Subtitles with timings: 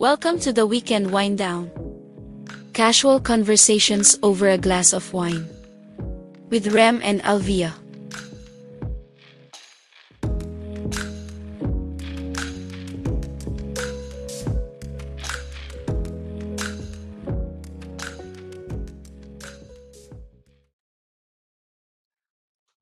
[0.00, 1.68] Welcome to the weekend wind down.
[2.72, 5.46] Casual conversations over a glass of wine.
[6.48, 7.74] With Rem and Alvia.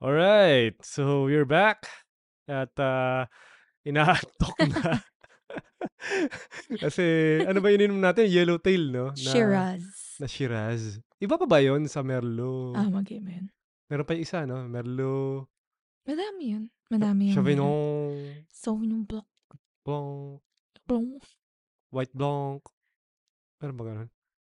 [0.00, 1.88] Alright, so we're back
[2.46, 3.26] at uh,
[3.84, 4.98] inaantok na.
[6.84, 7.04] Kasi
[7.44, 8.28] ano ba ininom natin?
[8.30, 9.06] Yellowtail, no?
[9.12, 9.84] Na, Shiraz.
[10.20, 11.00] na Shiraz.
[11.18, 12.78] Iba pa ba yun sa Merlot?
[12.78, 13.50] Ah, mag yun.
[13.88, 14.62] Meron pa yung isa, no?
[14.68, 15.48] Merlot,
[16.08, 16.64] Madami yun.
[16.88, 18.16] Madami yung Sauvignon,
[18.48, 19.28] Sauvignon Blanc.
[19.84, 20.40] Blanc,
[20.88, 21.20] Blanc.
[21.92, 22.64] White Blanc.
[23.60, 24.08] Meron ba ganun?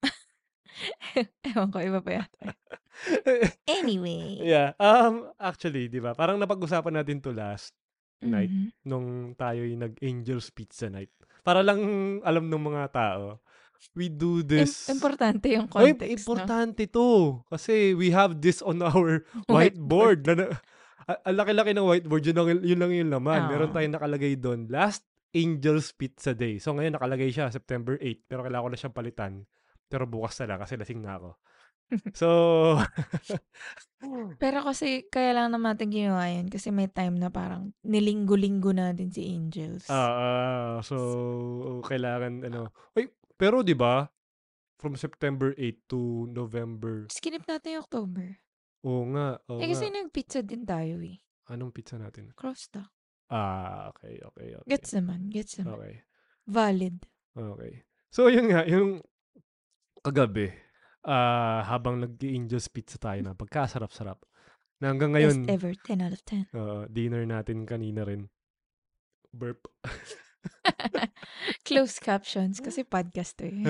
[1.48, 2.52] Ewan ko, iba pa yata.
[3.80, 4.42] Anyway.
[4.42, 4.74] yeah.
[4.76, 6.18] Um, actually, di ba?
[6.18, 7.72] Parang napag-usapan natin to last
[8.20, 8.68] night Mhm.
[8.84, 11.10] nung tayo'y nag-Angel's Pizza Night.
[11.40, 11.80] Para lang
[12.22, 13.38] alam ng mga tao,
[13.94, 14.88] we do Im- this...
[14.88, 16.34] importante yung Ay, context, no?
[16.34, 17.08] importante to.
[17.46, 20.26] Kasi we have this on our whiteboard.
[20.26, 20.50] na, na-
[21.06, 23.48] a- ang laki-laki ng whiteboard, yun lang, yun lang yung laman.
[23.48, 23.74] Meron Oo.
[23.74, 24.66] tayong nakalagay doon.
[24.66, 26.58] Last Angel's Pizza Day.
[26.58, 28.26] So ngayon nakalagay siya September 8.
[28.26, 29.32] Pero kailangan ko na siyang palitan.
[29.86, 31.30] Pero bukas na lang kasi lasing na ako.
[32.12, 32.28] So,
[34.42, 39.10] Pero kasi, kaya lang naman natin ginawa yun kasi may time na parang nilinggo-linggo natin
[39.10, 39.90] si Angels.
[39.90, 42.70] ah, ah, so kailangan ano.
[42.94, 44.06] Ay, pero 'di ba?
[44.78, 47.10] From September 8 to November.
[47.10, 48.38] Skip natin yung October.
[48.86, 49.98] Oo nga, oo eh kasi nga.
[49.98, 51.18] nag-pizza din tayo eh.
[51.50, 52.30] Anong pizza natin?
[52.38, 52.86] Crosta.
[53.28, 54.68] Ah, okay, okay, okay.
[54.70, 55.28] Gets naman.
[55.28, 55.82] Gets naman.
[55.82, 55.94] Okay.
[56.46, 56.96] Valid.
[57.34, 57.72] Okay.
[58.08, 59.04] So, yun nga, yung
[60.00, 60.48] kagabi,
[61.08, 64.20] ah habang nag-Angel's Pizza tayo na, pagkasarap-sarap.
[64.78, 65.72] Na hanggang ngayon, Best ever.
[65.72, 66.52] 10 out of 10.
[66.52, 68.28] ah, dinner natin kanina rin.
[69.32, 69.64] Burp.
[71.66, 73.64] Closed captions kasi podcast to eh.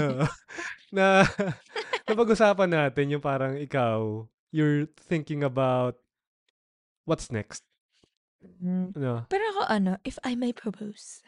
[0.91, 1.22] Na,
[2.11, 5.97] napag-usapan natin yung parang ikaw, you're thinking about
[7.06, 7.62] what's next.
[8.43, 8.93] Mm.
[8.99, 9.25] Ano?
[9.31, 11.22] Pero ako ano, if I may propose,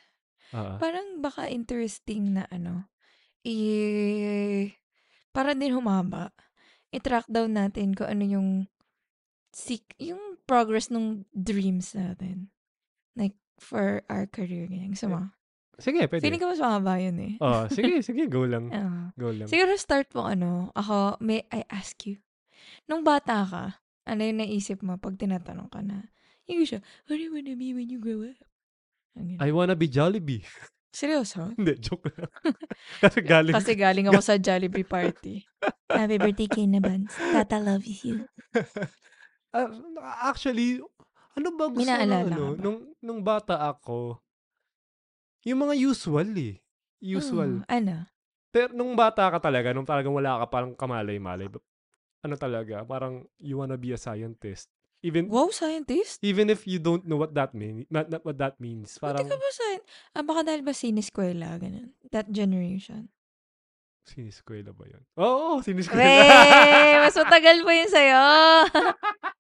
[0.51, 2.91] Ah, parang baka interesting na ano,
[3.47, 4.67] i
[5.31, 6.35] para din humaba,
[6.91, 8.49] i-track down natin kung ano yung
[9.51, 12.51] sik yung progress ng dreams natin.
[13.15, 14.95] Like, for our career, ganyan.
[14.95, 15.21] Gusto mo?
[15.81, 16.23] sige, pwede.
[16.23, 17.35] Feeling ko mas mahaba yun eh.
[17.41, 18.69] Oh, sige, sige, go lang.
[18.69, 19.01] Oo.
[19.17, 19.49] Go lang.
[19.49, 22.21] Siguro start mo ano, ako, may I ask you,
[22.87, 23.65] nung bata ka,
[24.05, 26.13] ano yung naisip mo pag tinatanong ka na,
[26.47, 28.39] yung siya, what do you wanna be when you grow up?
[29.17, 29.41] Ang.
[29.41, 30.45] I wanna be Jollibee.
[30.91, 31.55] Seryoso?
[31.55, 32.31] Hindi, joke lang.
[33.03, 33.55] Kasi galing.
[33.55, 35.47] Kasi galing ako sa Jollibee party.
[35.91, 37.15] Happy birthday, Kinabans.
[37.35, 38.27] Tata loves you.
[39.51, 39.67] Ah,
[40.31, 40.79] actually,
[41.35, 42.63] ano ba gusto naalala ano, ka ba?
[42.63, 44.23] nung, nung bata ako,
[45.43, 46.63] yung mga usual eh.
[47.03, 47.59] Usual.
[47.59, 48.07] Oo, ano?
[48.55, 51.51] Pero nung bata ka talaga, nung talagang wala ka parang kamalay-malay,
[52.23, 54.71] ano talaga, parang you wanna be a scientist.
[55.01, 56.21] Even Wow, scientist?
[56.21, 59.33] even if you don't know what that mean, not, not what that means, Parang, parang
[59.33, 59.89] ka ba scientist?
[60.13, 61.97] Ah, baka dahil ba siniskwela, ganun.
[62.13, 63.09] That generation.
[64.05, 65.03] siniskwela ba yun?
[65.17, 66.05] Oo, oh, siniskwela.
[66.05, 67.01] Wey!
[67.01, 68.25] Mas matagal pa yun sa'yo.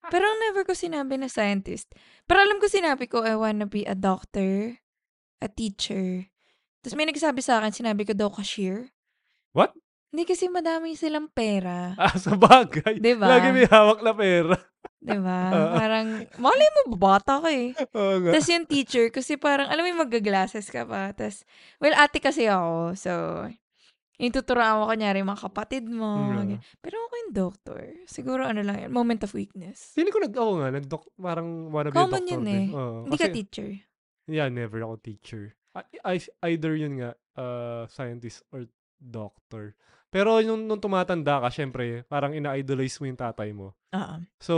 [0.09, 1.93] Pero never ko sinabi na scientist.
[2.25, 4.81] Pero alam ko sinabi ko, I wanna be a doctor,
[5.45, 6.31] a teacher.
[6.81, 8.95] Tapos may nagsabi sa akin, sinabi ko daw cashier.
[9.53, 9.77] What?
[10.11, 11.95] Hindi kasi madami silang pera.
[12.01, 12.99] Ah, sa bagay.
[12.99, 13.29] Diba?
[13.29, 14.57] Lagi may hawak na pera.
[15.01, 15.41] Diba?
[15.57, 15.73] Oo.
[15.75, 16.07] Parang,
[16.37, 17.73] malay mo, bata ka eh.
[17.97, 18.31] Oo nga.
[18.37, 21.11] Tapos yung teacher, kasi parang, alam mo yung magaglasses ka pa.
[21.11, 21.43] Tapos,
[21.81, 22.93] well, ate kasi ako.
[22.95, 23.11] So,
[24.21, 26.21] yung tuturuan mo kanyari mga kapatid mo.
[26.21, 26.61] Mm.
[26.85, 27.81] Pero ako yung doctor.
[28.05, 29.97] Siguro ano lang yun, moment of weakness.
[29.97, 30.87] Feeling ko nag, ako nga, nag
[31.17, 32.61] parang wanna be a Common doctor yun din.
[32.61, 32.77] eh.
[32.77, 33.69] Oo, Hindi ka kasi- teacher.
[34.29, 35.57] Yeah, never ako teacher.
[35.73, 35.83] I,
[36.21, 38.69] I- either yun nga, uh, scientist or
[39.01, 39.73] doctor.
[40.11, 43.79] Pero nung, nung tumatanda ka, syempre, parang ina-idolize mo yung tatay mo.
[43.95, 44.17] Oo.
[44.43, 44.55] So,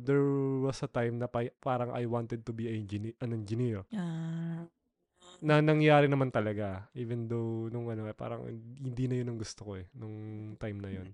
[0.00, 0.24] there
[0.64, 3.84] was a time na pa- parang I wanted to be an engineer, an engineer.
[3.92, 4.64] Ah.
[5.44, 6.88] Na nangyari naman talaga.
[6.96, 8.48] Even though, nung ano, eh, parang
[8.80, 11.08] hindi na yun ang gusto ko eh, nung time na yun.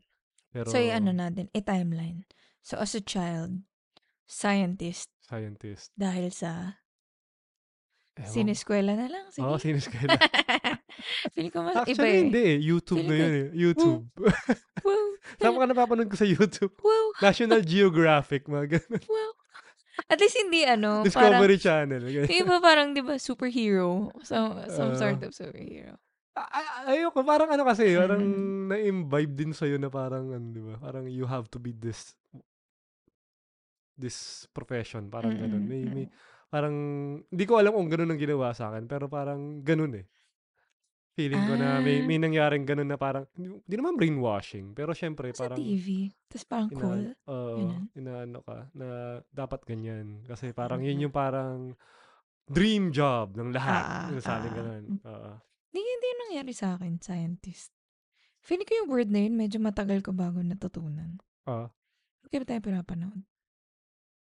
[0.54, 2.22] Pero, so, yung ano natin, i-timeline.
[2.62, 3.66] So, as a child,
[4.26, 5.90] scientist, scientist.
[5.98, 6.82] dahil sa
[8.16, 8.32] Ewan.
[8.32, 9.24] sineskwela na lang.
[9.28, 9.44] Sige.
[9.44, 10.16] Oo, sineskwela.
[11.36, 12.22] Feeling ko mas iba Actually, eh.
[12.22, 12.56] hindi eh.
[12.58, 13.48] YouTube na Feeling ko- yun eh.
[13.54, 14.02] YouTube.
[14.86, 15.06] Wow.
[15.36, 16.72] Saan ka napapanood ko sa YouTube?
[16.78, 17.06] Wow.
[17.18, 19.02] National Geographic, mga ganun.
[19.04, 19.32] Wow.
[20.06, 22.02] At least hindi ano, parang, Discovery Channel.
[22.04, 22.28] ganun.
[22.28, 24.12] yung iba parang, di ba, superhero.
[24.22, 24.98] Some, some Ah.
[24.98, 25.98] sort of superhero.
[26.84, 28.68] Ayoko, parang ano kasi, parang Mm.
[28.68, 30.76] na-imbibe din sa'yo na parang, ano, di ba?
[30.78, 32.12] Parang you have to be this
[33.96, 35.08] this profession.
[35.08, 35.64] Parang ganun.
[35.64, 36.12] Mm-mm, May, may, mm.
[36.48, 36.74] Parang,
[37.26, 40.06] hindi ko alam kung ganun ang ginawa sa akin, pero parang ganun eh.
[41.16, 42.04] Feeling ko na may Ah.
[42.04, 46.12] may nangyaring gano'n na parang hindi naman brainwashing, pero siyempre Sa parang TV.
[46.28, 47.02] Tas parang ina cool.
[47.24, 47.84] oo, Gano'n.
[47.96, 48.86] inaano ka na
[49.32, 50.20] dapat ganyan.
[50.28, 50.88] Kasi parang Mm.
[50.92, 51.72] yun yung parang
[52.44, 54.56] dream job ng lahat, Ah, yung sa'tin ah.
[54.60, 55.00] gano'n, Hmm.
[55.08, 55.32] oo.
[55.72, 57.72] Hindi hindi nangyari sa'kin, scientist.
[58.44, 61.16] Feeling ko yung word na yun medyo matagal ko bago natutunan.
[61.48, 61.66] Oo.
[62.20, 63.24] Ba't kaya ba tayo pinapanood?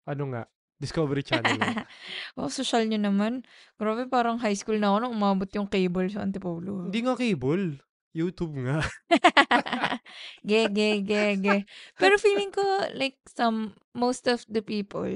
[0.07, 0.45] Ano nga,
[0.79, 1.87] Discovery Channel nga.
[2.35, 3.47] Oh, sosyal niyo naman.
[3.79, 6.91] Grabe parang high school na ako nung umabot yung cable sa Antipolo.
[6.91, 7.79] Hindi nga cable,
[8.11, 8.83] YouTube nga.
[10.45, 11.57] Ge, ge, ge, ge.
[11.97, 12.63] Pero feeling ko
[12.95, 15.09] like some most of the people,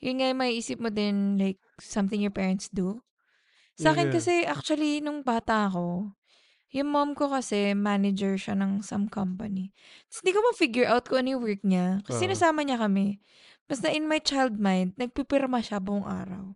[0.00, 3.02] yun nga yung maiisip mo din like something your parents do.
[3.76, 4.14] Sa akin Yeah.
[4.16, 6.12] kasi actually nung bata ako,
[6.72, 9.76] yung mom ko kasi manager siya ng some company.
[10.08, 12.00] Tapos hindi ko ma-figure out kung ano yung work niya.
[12.08, 12.24] Kasi Oo.
[12.32, 13.20] sinasama niya kami.
[13.72, 16.52] Basta in my child mind, nagpipirma siya buong araw.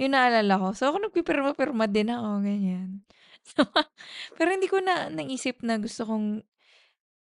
[0.00, 0.68] Yun naalala ko.
[0.72, 3.04] So ako nagpipirma-pirma din ako, ganyan.
[3.44, 3.62] So,
[4.40, 6.40] pero hindi ko na naisip na gusto kong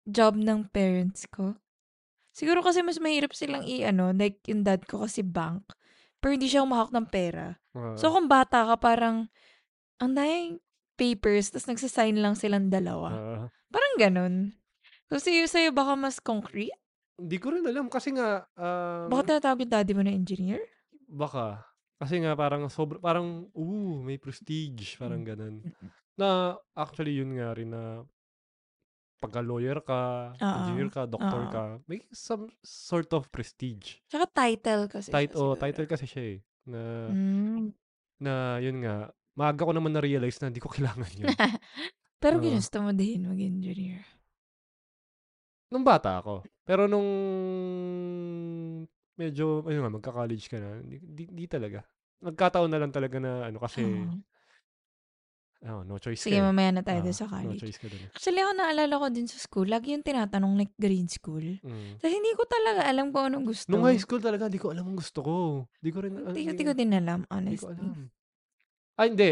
[0.09, 1.55] job ng parents ko.
[2.33, 5.69] Siguro kasi mas mahirap silang i-ano, like yung dad ko kasi bank.
[6.19, 7.55] Pero hindi siya umahak ng pera.
[7.95, 8.19] So Oo.
[8.19, 9.31] kung bata ka, parang
[9.99, 10.59] ang daming
[10.99, 13.15] papers, tapos nagsasign lang silang dalawa.
[13.15, 13.45] Oo.
[13.71, 14.35] Parang ganun.
[15.11, 16.75] So sa'yo, sa'yo baka mas concrete?
[17.19, 20.63] Hindi ko rin alam kasi nga, um, Baka tinatawag yung daddy mo na engineer?
[21.11, 21.67] baka.
[21.99, 25.29] Kasi nga parang sobra parang, ooh, may prestige, parang Mm.
[25.35, 25.57] gano'n.
[25.67, 25.91] Mm.
[26.15, 26.29] Na
[26.79, 28.07] actually yun nga rin na
[29.21, 30.95] pagka-lawyer ka, engineer Oo.
[30.95, 31.51] ka, doktor Oo.
[31.51, 33.99] ka, may some sort of prestige.
[34.07, 35.59] Tsaka title kasi siya oh, siguro.
[35.59, 36.39] title kasi siya eh,
[36.71, 37.75] na Mm.
[38.23, 41.35] na yun nga, maaga ko naman na-realize na hindi ko kailangan yun.
[42.23, 42.43] Pero Oo.
[42.43, 44.03] ginusto mo din mag-engineer.
[45.69, 46.49] Nung bata ako.
[46.65, 47.09] Pero nung
[49.21, 51.85] medyo, ayun nga, magka-college ka na, di, di, di talaga.
[52.25, 54.17] Nagkataon na lang talaga na ano kasi, Oo.
[55.69, 56.49] oh, no choice Sige, ka eh.
[56.49, 57.61] mamaya na tayo Ah, sa no college.
[57.61, 58.11] choice ka dun eh.
[58.15, 61.45] Actually, ako naalala ko din sa school, lagi yung tinatanong like grade school.
[61.45, 62.01] Mm.
[62.01, 63.69] Tapos hindi ko talaga alam kung anong gusto.
[63.69, 65.35] Nung high school talaga, hindi ko alam ang gusto ko.
[65.85, 67.77] Hindi ko rin, ah, Hindi ko, din alam, hindi ko honestly.
[67.77, 68.09] alam.
[68.99, 69.31] Ay, hindi.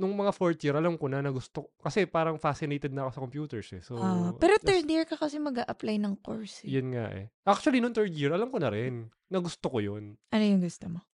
[0.00, 3.20] Nung mga fourth year, alam ko na na gusto, kasi parang fascinated na ako sa
[3.20, 3.82] computers eh.
[3.84, 6.64] So, Ah, pero third year ka kasi mag apply ng course.
[6.64, 6.72] Eh.
[6.72, 7.28] Yun nga eh.
[7.44, 10.16] Actually, nung third year, alam ko na rin na gusto ko yun.
[10.26, 11.04] Ano yung gusto mo?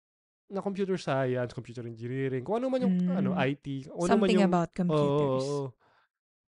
[0.47, 3.43] Na computer science, computer engineering, kung ano man yung ano, Mm.
[3.50, 4.47] IT, ano man Something yung...
[4.47, 5.43] about computers.
[5.43, 5.67] oo, oo.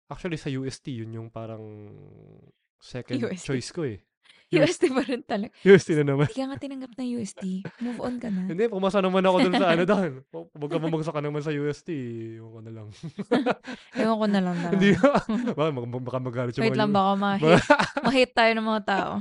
[0.09, 1.61] Actually, sa UST, yun yung parang
[2.77, 3.45] second UST.
[3.45, 4.01] choice ko eh.
[4.61, 5.51] UST pa rin talaga.
[5.65, 6.27] UST na naman.
[6.29, 7.43] Hindi ka nga tinanggap ng UST.
[7.81, 8.45] Move on ka na.
[8.45, 10.11] Hindi, pumasa naman ako dun sa ano doon.
[10.29, 11.89] Pagka bumagsak ka naman sa UST,
[12.37, 12.87] yung ko na lang.
[13.99, 14.75] Ewan ko na lang talaga.
[14.77, 14.89] Hindi,
[15.57, 17.63] baka, baka magalit yung Wait lang, baka ma-hit,
[18.05, 19.11] ma-hit tayo ng mga tao.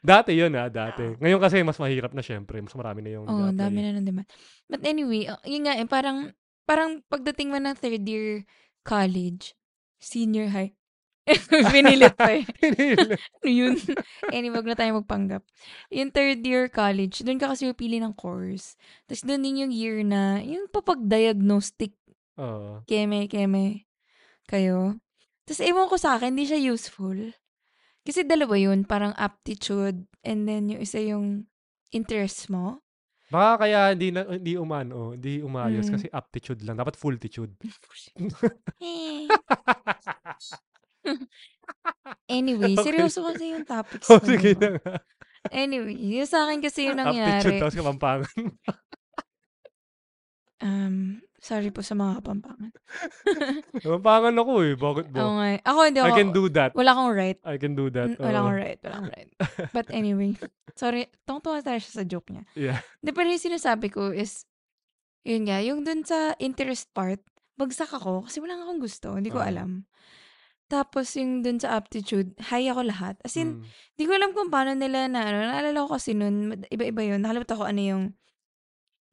[0.00, 1.18] Dati yun ah, dati.
[1.18, 2.62] Ngayon kasi mas mahirap na syempre.
[2.62, 4.28] Mas marami na yung Oo, oh, dami na ng demand.
[4.70, 6.30] But anyway, uh, yun nga eh, parang,
[6.62, 8.46] parang pagdating mo ng third year
[8.86, 9.58] college,
[9.98, 10.77] senior high,
[11.74, 12.44] pinilit pa eh.
[13.58, 13.76] Yun?
[14.30, 15.42] anyway, wag na tayo magpanggap.
[15.92, 18.74] Yung third year college, doon ka kasi pipili ng course.
[19.06, 21.92] Tapos doon din yung year na, yung papag-diagnostic
[22.38, 22.82] Oo.
[22.86, 23.84] keme, keme
[24.48, 24.96] kayo.
[25.44, 27.16] Tapos ewan ko sa akin, hindi siya useful.
[28.04, 31.44] Kasi dalawa yun, parang aptitude, and then yung isa yung
[31.92, 32.80] interest mo.
[33.28, 35.92] Baka kaya hindi na hindi umano, hindi umayos Mm.
[35.92, 37.52] kasi aptitude lang, dapat fulltitude.
[42.26, 42.86] Anyway, Okay.
[42.86, 44.26] seryoso kasi yung topics oh, ko.
[44.26, 44.94] sige na nga.
[45.48, 47.56] Anyway, yung sa akin kasi yung Aptitude nangyari.
[47.58, 48.28] tapos kapampangan.
[50.58, 52.74] Um, sorry po sa mga kapampangan.
[53.78, 54.74] kapampangan ako eh.
[54.74, 55.18] Bakit ba?
[55.22, 55.46] Oo nga.
[55.54, 55.58] eh.
[55.62, 56.08] Ako hindi ako.
[56.10, 56.70] I can do that.
[56.74, 57.38] Wala akong right.
[57.46, 58.10] I can do that.
[58.10, 58.42] Mm, Wala Oo.
[58.42, 58.78] akong right.
[58.82, 59.30] Wala akong right.
[59.70, 60.34] But anyway,
[60.74, 61.06] sorry.
[61.22, 62.42] Tungtungan tayo siya sa joke niya.
[62.58, 62.78] Yeah.
[62.98, 64.50] Hindi, pero yung sinasabi ko is,
[65.22, 67.22] yun nga, yung dun sa interest part,
[67.54, 69.14] bagsak ako kasi wala nga akong gusto.
[69.14, 69.46] Hindi ko Oo.
[69.46, 69.86] alam.
[70.68, 73.16] Tapos yung dun sa aptitude, high ako lahat.
[73.24, 73.64] As in, Mm.
[73.96, 75.38] Di ko alam kung paano nila na ano.
[75.42, 77.24] Naalala ko kasi nun, mad- iba-iba yun.
[77.24, 78.04] Nakalimutan ko ano yung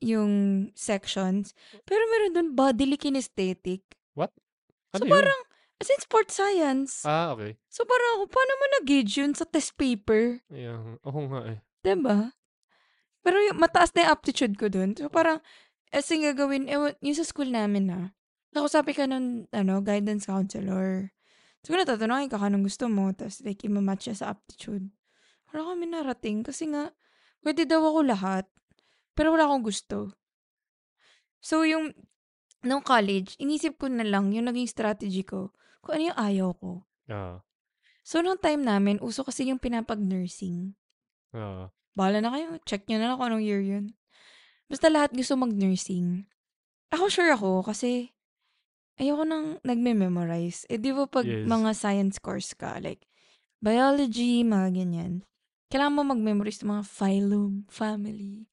[0.03, 0.31] yung
[0.75, 1.55] sections.
[1.87, 3.81] Pero meron dun bodily kinesthetic.
[4.15, 4.31] Ano
[4.95, 5.11] So yun?
[5.11, 5.39] parang,
[5.75, 7.03] as in sports science.
[7.03, 7.59] Ah, okay.
[7.67, 10.39] So parang ako, paano mo na-gauge yun sa test paper?
[10.47, 10.99] Yeah.
[11.03, 11.59] Oo nga eh.
[11.83, 12.31] Diba?
[13.19, 14.95] Pero yung mataas na yung aptitude ko dun.
[14.95, 15.43] So parang,
[15.91, 17.99] as in gagawin, ewan, yung sa school namin na,
[18.55, 21.11] nakasabi ka ng ano, guidance counselor.
[21.65, 24.85] So kung natatanungin ka kanong gusto mo, tapos like, imamatch siya sa aptitude.
[25.49, 26.93] Wala kami narating kasi nga,
[27.41, 28.45] pwede daw ako lahat,
[29.17, 30.13] pero wala akong gusto.
[31.41, 31.97] So yung,
[32.61, 36.71] nung college, inisip ko na lang yung naging strategy ko, kung ano yung ayaw ko.
[37.09, 37.41] Ah.
[38.05, 40.77] So nung time namin, uso kasi yung pinapag-nursing.
[41.33, 41.73] Ah.
[41.97, 42.61] Bahala na kayo.
[42.65, 43.97] Check nyo na lang kung anong year yun.
[44.69, 46.29] Basta lahat gusto mag-nursing.
[46.93, 48.14] Ako sure ako kasi
[48.99, 50.67] ayoko nang nagme-memorize.
[50.71, 51.47] Eh, di ba pag Yes.
[51.47, 53.03] mga science course ka, like,
[53.59, 55.13] biology, mga ganyan,
[55.71, 58.47] kailangan mo mag-memorize ng mga phylum, family,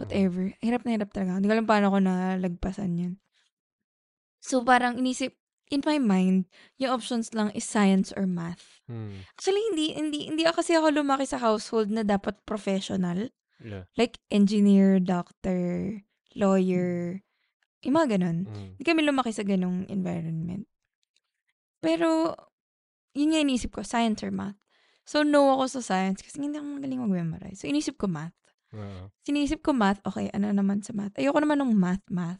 [0.00, 0.54] whatever.
[0.64, 1.38] Hirap na hirap talaga.
[1.38, 3.14] Hindi ko alam paano ko nalagpasan yun.
[4.42, 5.38] So, parang inisip,
[5.70, 8.82] in my mind, yung options lang is science or math.
[8.90, 9.22] Hmm.
[9.38, 13.30] Actually, hindi, hindi, hindi ako kasi ako lumaki sa household na dapat professional.
[13.62, 13.86] Yeah.
[13.94, 16.02] Like, engineer, doctor,
[16.34, 17.22] lawyer,
[17.82, 18.46] yung mga ganun.
[18.46, 18.68] Hmm.
[18.78, 20.64] Hindi kami lumaki sa ganung environment.
[21.82, 22.34] Pero,
[23.12, 24.56] yun nga inisip ko, science or math.
[25.02, 27.58] So, no ako sa science kasi hindi ako magaling mag-memorize.
[27.58, 28.34] So, inisip ko math.
[28.72, 29.10] Oo.
[29.26, 31.12] Sinisip ko math, okay, ano naman sa math?
[31.18, 32.38] Ayoko naman ng math, math.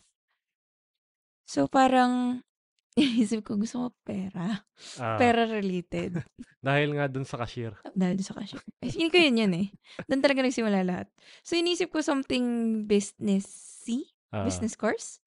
[1.44, 2.40] So, parang,
[2.96, 4.62] inisip ko, gusto ko pera.
[5.02, 6.22] Ah, Pera related.
[6.62, 7.75] dahil nga dun sa cashier.
[7.99, 8.62] Dahil doon sa cashier.
[8.78, 9.66] Eh, Feeling ko yun yun eh.
[10.06, 11.11] Doon talaga nagsimula lahat.
[11.42, 12.44] So, inisip ko something
[12.87, 15.18] businessy, Ah, business course.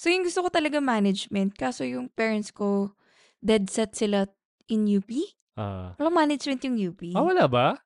[0.00, 1.60] So, yung gusto ko talaga management.
[1.60, 2.96] Kaso yung parents ko,
[3.44, 4.24] dead set sila
[4.72, 5.12] in UP.
[5.60, 5.92] ah.
[6.00, 7.12] Walang management yung UP.
[7.12, 7.76] Ah, wala ba?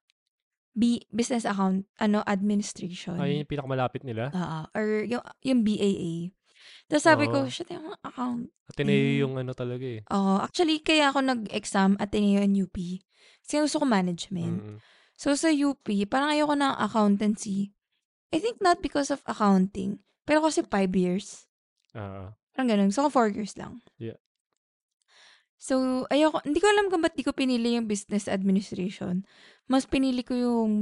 [0.78, 3.18] B, business account, ano, administration.
[3.18, 4.30] Ay, yung pinakamalapit nila.
[4.30, 6.30] Ah, or yung, yung BAA.
[6.86, 7.50] Tapos sabi ko, Oo.
[7.50, 8.46] shit, yung account.
[8.70, 9.18] Ateneo Mm.
[9.18, 10.06] yung ano talaga eh.
[10.14, 12.78] Oo, actually, kaya ako nag-exam Ateneo and UP.
[13.42, 14.62] Kasi gusto ko management.
[14.62, 14.78] Mm.
[15.18, 17.74] So, sa UP, parang ayoko ng accountancy.
[18.30, 19.98] I think not because of accounting.
[20.22, 21.50] Pero kasi five years.
[21.94, 22.90] Ah, Parang ganun.
[22.90, 23.82] So, four years lang.
[23.98, 24.18] Yeah.
[25.56, 29.24] So, ayoko, hindi ko alam kung ba't di ko pinili yung business administration.
[29.64, 30.72] Mas pinili ko yung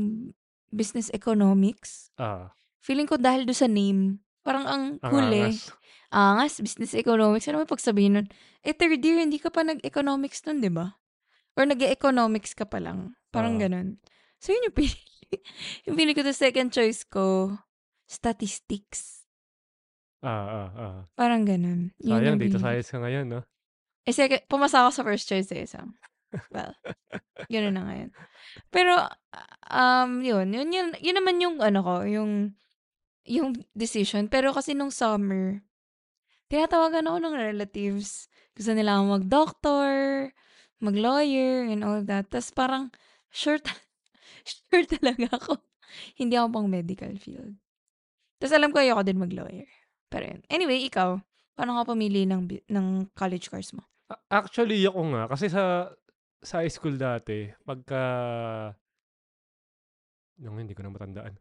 [0.68, 2.10] business economics.
[2.18, 2.50] ah.
[2.82, 5.40] Feeling ko dahil do sa name, parang ang Ang huli.
[5.46, 5.70] angas.
[6.10, 7.46] Angas, business economics.
[7.46, 8.26] Ano may pagsabihin nun?
[8.66, 10.98] Eh, third year, hindi ka pa nag-economics nun, di ba?
[11.54, 13.14] Or nag-economics ka pa lang.
[13.30, 13.62] Parang Oo.
[13.62, 14.02] ganun.
[14.42, 14.98] So, yun yung pinili.
[15.86, 17.54] yung pinili ko the second choice ko,
[18.10, 19.21] statistics.
[20.22, 20.98] Ah, ah, ah.
[21.18, 21.90] Parang ganun.
[21.98, 23.40] Yun Sayang, yung data science ka ngayon, no?
[24.06, 25.66] Eh, second, pumasa ako sa first choice eh.
[25.66, 25.82] So,
[26.54, 26.74] well,
[27.50, 28.10] ganun na ngayon.
[28.70, 29.02] Pero,
[29.66, 32.54] um, yun, yun, yun, yun naman yung, ano ko, yung,
[33.26, 34.30] yung decision.
[34.30, 35.62] Pero kasi nung summer,
[36.46, 38.30] tinatawagan ako ng relatives.
[38.54, 39.90] Gusto nila akong mag-doctor,
[40.78, 42.30] mag-lawyer, and all that.
[42.30, 42.94] Tapos parang,
[43.34, 43.74] sure, ta-
[44.46, 45.58] sure talaga ako.
[46.14, 47.58] Hindi ako pang medical field.
[48.38, 49.70] Tapos alam ko ayoko din mag-lawyer.
[50.12, 50.40] Pero yun.
[50.46, 51.16] Anyway, ikaw,
[51.52, 53.82] paano ka pumili ng, bi- ng college course mo?
[54.28, 55.22] Actually, ako nga.
[55.26, 55.88] Kasi sa
[56.38, 58.02] sa high school dati, pagka...
[60.36, 61.38] Nung hindi ko na matandaan.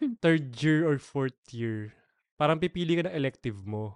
[0.24, 1.94] Third year or fourth year,
[2.34, 3.94] parang pipili ka ng elective mo.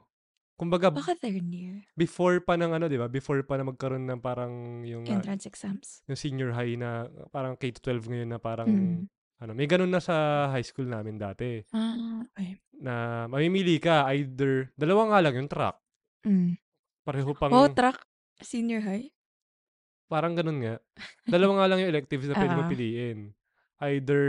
[0.58, 1.86] Kumbaga, Baka third year.
[1.94, 3.06] before pa ng ano, di ba?
[3.06, 6.02] Before pa na magkaroon ng parang yung, ah, Entrance exams.
[6.10, 9.06] yung senior high na parang K-12 ngayon na parang, Mm.
[9.38, 11.62] Ano, may ganun na sa high school namin dati.
[11.70, 12.58] Ah, okay.
[12.78, 15.76] Na mamimili ka either, dalawa nga lang yung track.
[16.26, 16.58] Mm.
[17.06, 18.02] Pareho pang, oh, track.
[18.38, 19.10] Senior high?
[20.08, 20.80] parang ganun nga.
[21.28, 22.70] Dalawa nga lang yung electives na pwede mo Ah.
[22.72, 23.36] piliin.
[23.84, 24.24] Either,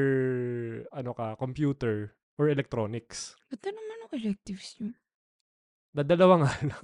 [0.91, 3.39] ano ka, computer or electronics.
[3.47, 4.91] Ba't na naman ang electives yun?
[5.95, 6.83] Dadalawa nga lang.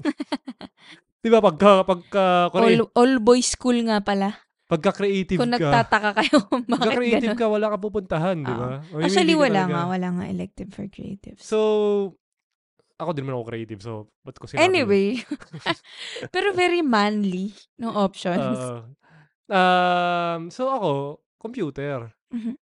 [1.23, 4.44] Di ba, pagka, pagka, All, all boys school nga pala.
[4.65, 7.39] Pagka creative Kung ka, nagtataka kayo kung bakit creative ganun.
[7.39, 8.81] ka, wala ka pupuntahan, di ba?
[8.89, 9.73] Mamimili Actually, ka wala talaga.
[9.73, 9.81] nga.
[9.93, 11.41] Wala nga elective for creatives.
[11.45, 11.57] So,
[12.97, 15.07] ako din naman ako creative, so, ba't ko sinabi anyway.
[16.33, 18.57] pero very manly ng options.
[18.57, 18.89] Oo.
[19.51, 20.91] um, so, ako,
[21.37, 22.09] computer.
[22.33, 22.57] Mhm.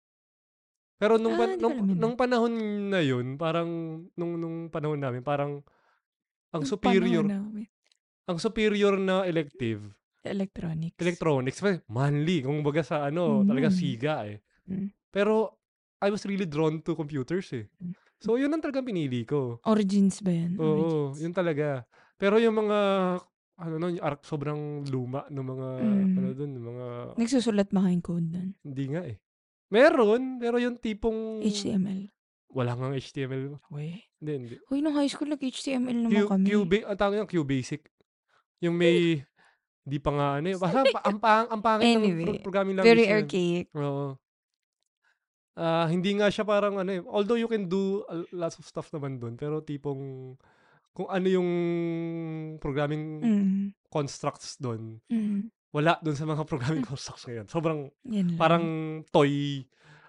[0.96, 2.52] Pero nung, Ah, nung, nung panahon
[2.92, 3.68] na yun, parang,
[4.16, 5.64] nung, nung panahon namin, parang,
[6.52, 7.24] ang Yung superior,
[8.28, 11.00] ang superior na elective, Electronics.
[11.00, 11.58] electronics,
[11.88, 13.74] manly, kung baga sa ano, talaga Mm.
[13.74, 14.38] siga eh.
[14.68, 14.92] Mm.
[15.08, 15.56] Pero,
[15.98, 17.64] I was really drawn to computers eh.
[17.80, 17.92] Mm.
[18.20, 19.64] So, yun ang talagang pinili ko.
[19.64, 20.60] Origins ba yan?
[20.60, 20.68] Oo,
[21.08, 21.24] Origins.
[21.24, 21.88] yun talaga.
[22.14, 22.78] Pero yung mga,
[23.56, 26.14] ano nun, yung arc sobrang luma ng mga, Mm.
[26.14, 26.86] ano dun, mga,
[27.16, 28.48] Nagsusulat ba kayong code doon?
[28.60, 29.16] hindi nga eh.
[29.68, 32.12] Meron, pero yung tipong, HTML.
[32.50, 33.56] wala nga HTML.
[33.70, 34.04] Uy.
[34.18, 34.54] Hindi, hindi.
[34.68, 36.44] Uy, nung high school, nag-HTML naman Q, kami.
[36.44, 36.52] Q,
[36.84, 37.88] ang tawag yung Q-Basic.
[38.60, 39.24] Yung may,
[39.82, 40.56] di pa nga ano eh.
[40.62, 43.16] Basta ang, pang, ang pangit ng Anyway, pro- programming language Very yun.
[43.16, 43.66] archaic.
[43.74, 44.06] Oo.
[45.54, 47.02] Ah, hindi nga siya parang ano eh.
[47.02, 50.34] Although you can do lots of stuff naman doon, pero tipong
[50.90, 51.48] kung ano yung
[52.56, 53.64] programming Mm.
[53.86, 55.50] constructs doon, Mm.
[55.70, 57.46] wala doon sa mga programming constructs ngayon.
[57.46, 57.90] Sobrang
[58.36, 58.64] parang
[59.08, 59.64] toy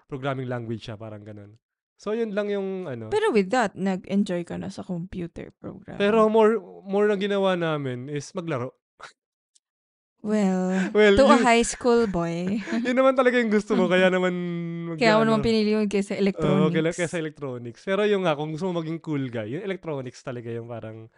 [0.06, 1.56] programming language siya, parang ganun.
[1.96, 3.08] So yun lang yung ano.
[3.08, 5.96] Pero with that, nag-enjoy ka na sa computer program.
[5.96, 8.74] Pero more more na ginawa namin is maglaro.
[10.22, 12.62] Well, Well, to a yun, high school boy.
[12.86, 14.32] yun naman talaga yung gusto mo, kaya naman
[14.86, 16.72] mag, Kaya ako ano, naman pinili yun kaysa Oo, electronics.
[16.72, 17.80] kaya, kaysa electronics.
[17.82, 21.10] Pero yung nga, kung gusto mo maging cool guy, yung electronics talaga yung parang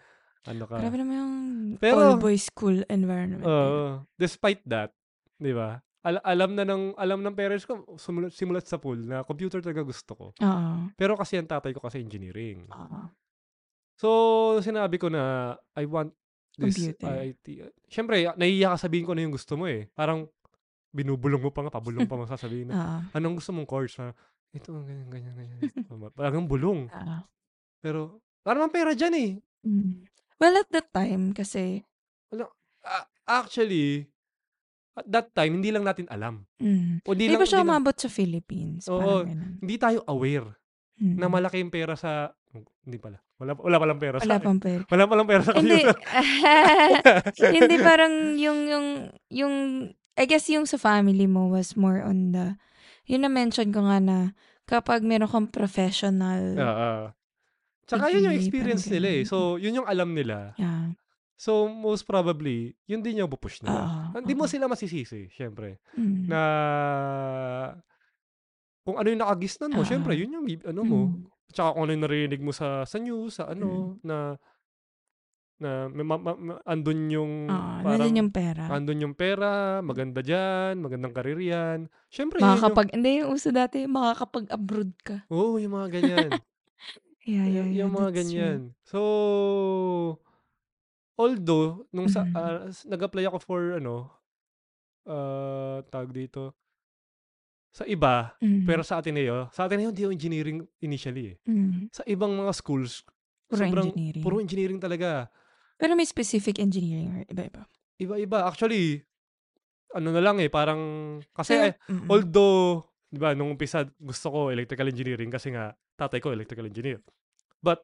[0.45, 0.77] ano ka.
[0.77, 1.35] Grabe naman yung
[1.79, 3.45] Pero- all-boys school environment.
[3.45, 4.05] Oo.
[4.15, 4.93] despite that,
[5.37, 5.81] 'di ba?
[6.01, 9.81] Al- alam na ng alam ng parents ko sumulat, simulat sa pool na computer talaga
[9.81, 10.27] gusto ko.
[10.37, 10.93] Oo.
[10.93, 12.69] Pero kasi ang tatay ko kasi engineering.
[12.69, 13.09] Oo.
[13.97, 14.09] So,
[14.61, 16.13] sinabi ko na I want
[16.57, 17.15] this Computer.
[17.25, 17.47] IT.
[17.87, 19.91] Siyempre, nahihiya ka sabihin ko na yung gusto mo eh.
[19.91, 20.27] Parang
[20.91, 23.19] binubulong mo pa nga, pabulong pa mo sasabihin na, Oo.
[23.19, 23.99] anong gusto mong course?
[23.99, 24.15] Ha?
[24.53, 25.61] Ito, ganyan, ganyan, ganyan.
[26.13, 26.87] Parang bulong.
[26.95, 27.17] Oo.
[27.81, 28.01] Pero,
[28.43, 29.31] wala naman pera dyan eh.
[29.67, 30.07] Mm.
[30.37, 31.83] Well, at that time, kasi,
[32.85, 34.05] A- actually,
[34.93, 36.45] at that time, hindi lang natin alam.
[36.61, 38.85] mm, O di hindi lang, pa siya di umabot sa Philippines.
[38.87, 39.01] Oo.
[39.25, 40.53] Parang hindi tayo aware
[40.95, 41.17] Mm.
[41.17, 42.29] na malaki yung pera sa,
[42.85, 43.24] hindi pala.
[43.35, 44.47] Wala, wala palang pera sa Wala akin.
[44.47, 44.83] pang pera.
[44.95, 45.83] Wala palang pera sa Hindi.
[45.83, 45.99] computer.
[47.59, 48.87] hindi parang yung, yung,
[49.27, 49.55] yung,
[50.15, 52.55] I guess yung sa family mo was more on the,
[53.11, 54.19] yun na mention ko nga na
[54.71, 56.91] kapag meron kang professional, Oo.
[57.85, 59.23] Tsaka yun yung experience parang nila eh.
[59.27, 59.29] ganun.
[59.29, 60.57] So, yun yung alam nila.
[60.57, 60.95] yeah.
[61.35, 63.75] So, most probably, yun din yung pupush nila.
[64.15, 64.51] Oo, Hindi mo oo.
[64.51, 65.83] sila masisisi, syempre.
[65.99, 66.31] Mm.
[66.31, 66.41] Na,
[68.87, 69.89] kung ano yung nakagisnan mo, Oo.
[69.89, 71.01] syempre, yun yung, ano mo.
[71.11, 71.34] Mm.
[71.53, 73.53] Tsaka kung ano yung narinig mo sa, sa news, sa Mm.
[73.53, 73.67] ano,
[74.01, 74.17] na,
[75.55, 78.63] na, may ma, ma, ma- andun yung, Oo, parang, nandun yung pera.
[78.67, 81.87] andun yung pera, maganda dyan, magandang karir yan.
[82.11, 85.17] Syempre, yun yung, Makakapag, hindi yung uso dati, makakapag-abroad ka.
[85.31, 86.31] oo, yung mga ganyan.
[87.25, 87.81] Yeah, yeah, yeah.
[87.81, 88.37] yung mga that's true.
[88.37, 88.59] ganyan.
[88.85, 89.01] So,
[91.17, 94.11] although, nung sa, ah, s- nag-apply ako for, ano,
[95.07, 96.53] uh, tawag dito,
[97.75, 98.63] sa iba, Mm.
[98.63, 101.37] pero sa Ateneo, sa Ateneo, hindi yung engineering initially eh.
[101.43, 101.91] Mm.
[101.91, 103.03] Sa ibang mga schools,
[103.45, 104.23] Puro sobrang, engineering.
[104.23, 105.27] puro engineering talaga.
[105.75, 107.67] Pero may specific engineering or iba-iba.
[107.99, 108.47] Iba-iba.
[108.47, 109.03] Actually,
[109.91, 110.81] ano na lang eh, parang,
[111.35, 112.07] kasi, Pero, eh, mm-mm.
[112.09, 117.03] although, di ba, nung umpisa, gusto ko electrical engineering kasi nga, tatay ko electrical engineer.
[117.59, 117.83] But,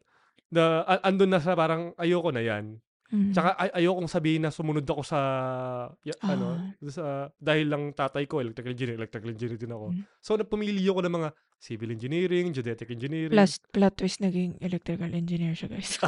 [0.49, 2.79] the, a- andun na sa parang, ayoko na yan.
[3.11, 3.35] Mm.
[3.35, 5.19] Tsaka ay ayokong sabihin na sumunod ako sa
[6.01, 6.71] ya, ano Ah.
[6.87, 7.05] sa
[7.43, 9.87] dahil lang tatay ko electrical engineer, electrical engineer din ako.
[9.91, 10.03] Mm.
[10.23, 13.35] So napumili ako ng mga civil engineering, geodetic engineering.
[13.35, 15.99] Plus, plot twist, naging electrical engineer siya, guys.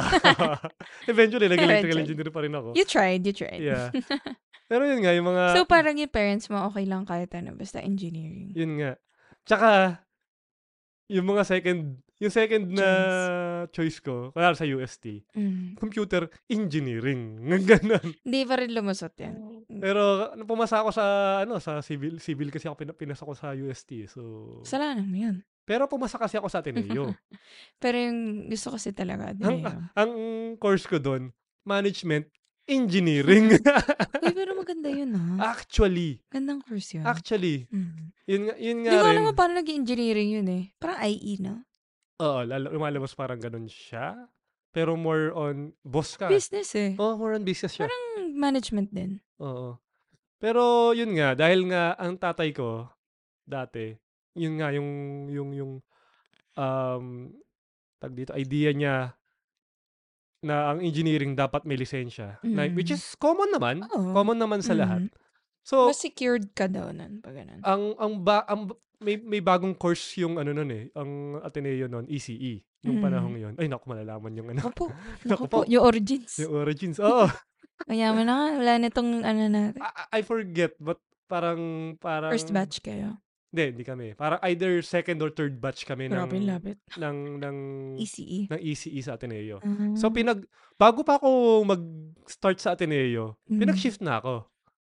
[1.11, 2.73] Eventually naging electrical engineer pa rin ako.
[2.73, 3.61] you tried, you tried.
[3.61, 3.91] Yeah.
[4.71, 7.83] Pero yun nga yung mga so, parang yung parents mo, okay lang kahit ano, basta
[7.83, 8.49] engineering.
[8.55, 8.95] yun nga.
[9.43, 9.99] Tsaka
[11.11, 12.87] yung mga second yung second na
[13.69, 15.75] choice ko, kaya sa UST, Mm.
[15.75, 17.43] computer engineering.
[17.67, 18.15] Ganun.
[18.17, 19.35] Hindi pa rin lumusot yan.
[19.67, 21.05] Pero nung pumasa ako sa
[21.41, 24.07] ano sa civil civil kasi ako pina- pinasa ko sa UST.
[24.07, 24.21] So
[24.63, 25.35] Kasalanan mo yun.
[25.63, 27.11] pero pumasa kasi ako sa Ateneo.
[27.83, 29.79] Pero yung gusto kasi talaga, ang, Ateneo.
[29.93, 30.11] ang
[30.57, 31.31] course ko doon,
[31.63, 32.27] management
[32.63, 33.59] engineering.
[34.23, 35.51] Uy, pero maganda yun ah.
[35.51, 37.03] actually, Gandang course yun.
[37.03, 38.11] actually, Mm.
[38.23, 39.19] yun nga yun nga Hindi ko rin.
[39.19, 40.63] alam paano naging engineering yun eh.
[40.79, 41.59] Parang IE, no?
[42.21, 44.29] Oo, lalo, lumalabas parang ganun siya.
[44.73, 46.29] Pero more on boss ka.
[46.29, 46.93] Business eh.
[46.97, 47.85] Oo, more on business siya.
[47.89, 49.21] Parang management din.
[49.41, 49.77] Oo.
[50.37, 52.89] Pero yun nga, dahil nga ang tatay ko
[53.45, 53.93] dati,
[54.35, 54.89] yun nga yung
[55.29, 55.71] yung yung
[56.53, 57.05] um
[57.97, 59.13] tag dito idea niya
[60.43, 62.35] na ang engineering dapat may lisensya.
[62.43, 62.97] Na, which Mm.
[62.99, 63.79] is common naman.
[63.87, 64.11] Oo.
[64.11, 65.07] Common naman sa lahat.
[65.07, 65.11] Mm.
[65.63, 67.63] So, Mas secured ka daw nun, pag ganun.
[67.63, 68.67] ang ang ba ang
[69.03, 73.03] may may bagong course yung ano nun eh, ang Ateneo nun, ECE nung Mm.
[73.03, 73.53] panahong yon.
[73.55, 74.87] Ay naku, malalaman yung ano, Opo.
[75.23, 75.59] Naku Naku po.
[75.67, 76.35] Yung origins.
[76.37, 76.97] yung origins.
[76.97, 77.27] Oo.
[77.87, 78.47] Mayaman na nga.
[78.57, 79.79] Wala na itong ano natin.
[79.79, 81.59] I, I forget but parang
[81.97, 83.19] parang First batch kayo.
[83.49, 84.07] Hindi, hindi kami.
[84.13, 86.77] Parang either second or third batch kami ng Grabe, lapit.
[86.93, 87.57] ng ng
[87.95, 88.49] ECE.
[88.49, 89.61] ng ECE sa Ateneo.
[89.61, 89.93] Ah.
[89.93, 90.41] So pinag
[90.73, 91.29] bago pa ako
[91.63, 93.59] mag-start sa Ateneo, Mm.
[93.59, 94.49] pinag-shift na ako.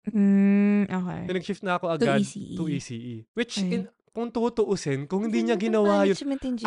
[0.08, 1.22] Mm, okay.
[1.26, 2.54] Pinag-shift na ako To agad ECE.
[2.56, 3.16] to ECE.
[3.34, 3.70] Which Okay.
[3.76, 6.16] in, kung tutuusin, kung hindi niya ginawa yun,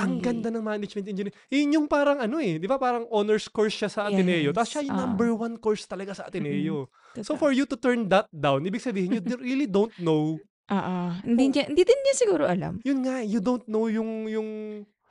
[0.00, 1.36] ang ganda ng management engineering.
[1.52, 4.48] Yun yung parang ano eh, di ba parang honors course siya sa Ateneo.
[4.56, 5.04] Tapos siya yung Yes, ah.
[5.04, 6.88] number one course talaga sa Ateneo.
[7.20, 10.40] So for you to turn that down, ibig sabihin, you really don't know.
[10.72, 10.96] Oo.
[11.20, 12.80] Hindi, niya, hindi din niya siguro alam.
[12.80, 14.48] Yun nga, you don't know yung, yung,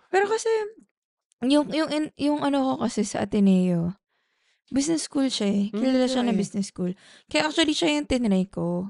[0.09, 0.49] Pero kasi,
[1.45, 3.93] yung, yung, in- yung ano ko kasi sa Ateneo,
[4.73, 5.63] business school siya eh.
[5.69, 6.41] Mm, Kilala siya nga na eh.
[6.41, 6.97] business school.
[7.29, 8.89] Kaya actually siya yung tinry ko.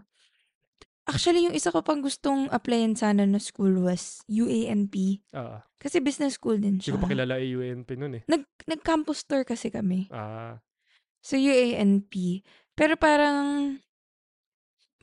[1.03, 5.19] Actually, yung isa ko pang gustong applyan sana na school was UANP.
[5.35, 6.95] ah, Kasi business school din hindi siya.
[6.95, 8.23] ko pa kilala yung UNP nun eh.
[8.23, 10.07] Nag, nag-campus tour kasi kami.
[10.09, 10.63] Ah,
[11.19, 12.43] So, UANP.
[12.71, 13.75] Pero parang,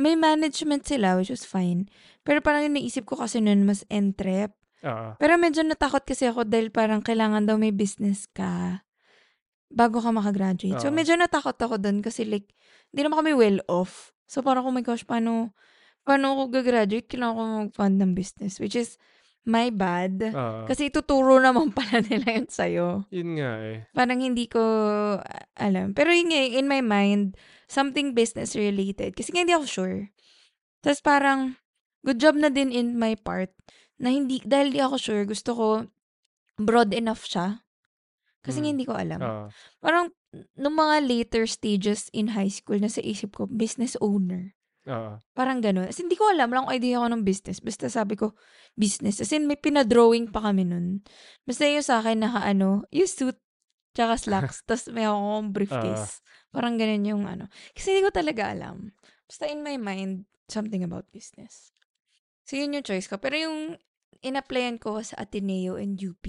[0.00, 1.88] may management sila, which was fine.
[2.24, 4.56] Pero parang yung naisip ko kasi nun, mas entrep.
[4.80, 8.80] ah, Pero medyo natakot kasi ako dahil parang kailangan daw may business ka
[9.68, 10.80] bago ka makagraduate.
[10.80, 10.96] So, Oo.
[10.96, 12.48] medyo natakot ako dun kasi like,
[12.88, 14.16] hindi naman kami well off.
[14.24, 15.52] So, parang, oh my gosh, paano,
[16.02, 17.06] paano ako gagraduate?
[17.06, 18.58] Kailangan ko mag-fund ng business.
[18.58, 18.96] Which is,
[19.48, 20.20] my bad.
[20.36, 20.68] Oo.
[20.68, 23.08] Kasi ituturo naman pala nila yun sa'yo.
[23.08, 23.78] Yun nga eh.
[23.96, 24.60] Parang hindi ko
[25.56, 25.96] alam.
[25.96, 29.16] Pero yun nga, in my mind, something business related.
[29.16, 29.98] Kasi nga hindi ako sure.
[30.84, 31.56] Tapos parang,
[32.04, 33.52] good job na din in my part
[34.00, 35.66] na hindi, dahil di ako sure, gusto ko
[36.60, 37.64] broad enough siya.
[38.44, 38.72] Kasi nga Mm.
[38.76, 39.20] hindi ko alam.
[39.20, 39.44] Oo.
[39.80, 40.12] Parang,
[40.56, 44.52] nung mga later stages in high school, nasa isip ko, business owner.
[44.88, 45.20] Oo.
[45.36, 45.84] Parang ganun.
[45.84, 46.48] As in, hindi ko alam.
[46.48, 47.60] Wala akong idea ko ng business.
[47.60, 48.32] Basta sabi ko,
[48.78, 49.20] business.
[49.20, 51.04] As in, may pinadrawing pa kami nun.
[51.44, 53.36] Basta yung sa akin, naka ano, yung suit,
[53.92, 56.24] tsaka slacks, tas may akong briefcase.
[56.48, 57.52] Parang ganun yung ano.
[57.76, 58.96] Kasi hindi ko talaga alam.
[59.28, 61.70] Basta in my mind, something about business.
[62.48, 63.20] So, yun yung choice ko.
[63.22, 63.78] Pero yung
[64.24, 66.24] in-applyan ko sa Ateneo and UP,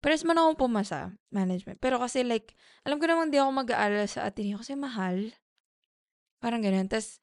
[0.00, 1.76] Pares man ako pumasa, management.
[1.76, 2.56] Pero kasi like,
[2.88, 5.36] alam ko namang di ako mag-aaral sa Ateneo kasi mahal.
[6.40, 6.88] Parang ganun.
[6.88, 7.20] Tapos,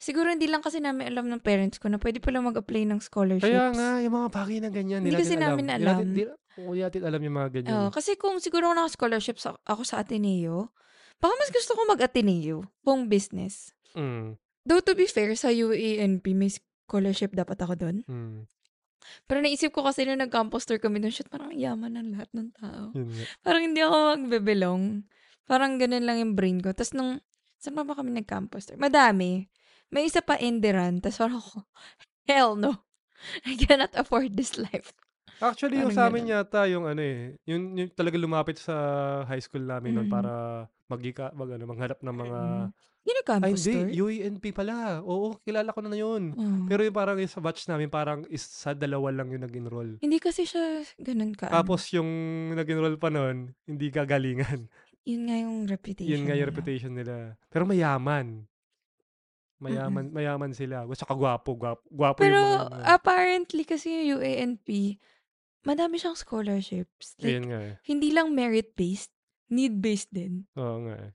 [0.00, 3.50] siguro hindi lang kasi namin alam ng parents ko na pwede pala mag-apply ng scholarships.
[3.50, 5.02] Kaya nga, yung mga bagay na ganyan.
[5.04, 6.16] Hindi kasi namin alam.
[6.16, 7.72] Di, di, natin alam yung mga ganyan.
[7.76, 10.72] Oo, kasi kung siguro ako naka-scholarship sa, ako sa Ateneo,
[11.20, 13.74] baka mas gusto ko mag-Ateneo kung business.
[13.92, 17.96] Mm, Though to be fair, sa UANP, may scholarship dapat ako doon.
[18.06, 18.44] mm,
[19.24, 22.48] Pero naisip ko kasi nung nag-campus tour kami doon, shit, parang yaman ng lahat ng
[22.54, 22.92] tao.
[22.92, 23.08] yun.
[23.40, 25.08] Parang hindi ako magbe-belong.
[25.48, 26.70] Parang ganun lang yung brain ko.
[26.76, 27.24] Tapos nung,
[27.60, 28.72] saan pa ba kami nag-campus?
[28.74, 29.46] Madami.
[29.88, 30.98] May isa pa Enderan.
[30.98, 31.56] Tapos parang ako,
[32.28, 32.72] hell no.
[33.44, 34.96] I cannot afford this life.
[35.38, 38.76] Actually, yung sa amin yata, yung ano eh, yung, yung talaga lumapit sa
[39.24, 40.12] high school namin noon Mm.
[40.12, 40.32] para
[40.86, 42.38] magika, mag, ano, maghanap ng mga...
[42.40, 42.68] Mm.
[43.00, 43.72] Yung Ay, nag-campus hindi.
[43.72, 43.88] tour?
[44.04, 44.74] UANP pala.
[45.00, 46.36] Oo, kilala ko na na yun.
[46.36, 46.68] Oo.
[46.68, 49.96] Pero yung parang yung sa batch namin, parang isa dalawa lang yung nag-enroll.
[49.98, 50.60] hindi kasi siya
[50.98, 51.48] ganun ka.
[51.48, 51.56] ano.
[51.56, 52.08] Tapos yung
[52.52, 54.68] nag-enroll pa noon, hindi kagalingan.
[55.02, 56.50] Yun nga yung reputation Yun nga yung nila.
[56.50, 57.14] reputation nila.
[57.46, 58.44] Pero mayaman.
[59.58, 60.84] Mayaman, mayaman sila.
[60.84, 62.64] Gusto ka gwapo, gwapo, gwapo Pero yung mga...
[62.70, 62.84] ano.
[62.86, 64.96] apparently kasi yung UANP,
[65.62, 67.12] madami siyang scholarships.
[67.18, 67.74] Like, Yun nga eh.
[67.84, 69.12] hindi lang merit-based,
[69.46, 70.48] need-based din.
[70.54, 71.12] Oo nga eh.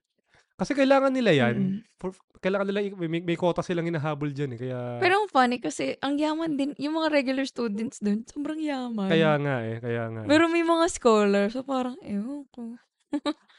[0.54, 1.56] Kasi kailangan nila yan.
[1.58, 1.78] Mm.
[1.98, 4.58] For, kailangan nila, i- may, may quota silang hinahabol dyan eh.
[4.58, 9.10] Kaya, Pero ang funny kasi, ang yaman din, yung mga regular students dun, sobrang yaman.
[9.10, 9.76] kaya nga eh.
[9.76, 10.20] Kaya nga.
[10.22, 10.28] eh.
[10.30, 12.78] Pero may mga scholar, so parang, ewan ko.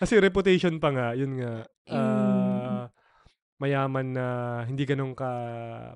[0.02, 1.66] Kasi reputation pa nga, yun nga.
[1.88, 1.96] Mm.
[1.96, 2.86] ah,
[3.58, 4.26] mayaman na
[4.66, 5.30] hindi ganun ka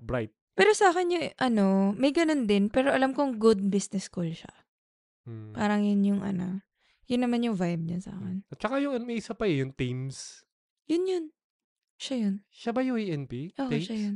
[0.02, 0.34] bright.
[0.58, 4.52] Pero sa akin yung, ano, may ganun din, pero alam kong good business school siya.
[5.24, 5.54] Hmm.
[5.54, 6.65] Parang yun yung, ano,
[7.08, 8.43] yun naman yung vibe niya sa akin.
[8.52, 10.43] At saka yung may isa pa eh, yung Thames.
[10.89, 11.26] Yun yun.
[12.02, 12.36] Siya yun.
[12.50, 13.54] Siya ba yung UANP?
[13.62, 13.86] Oo, Thames?
[13.86, 14.15] siya yun.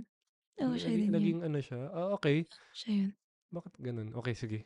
[0.60, 1.14] Oo, siya Naging- din yun.
[1.16, 1.80] Naging ano siya.
[1.94, 2.38] Ah, okay.
[2.74, 3.12] Siya yun.
[3.54, 4.10] Bakit ganun?
[4.12, 4.60] Okay, sige.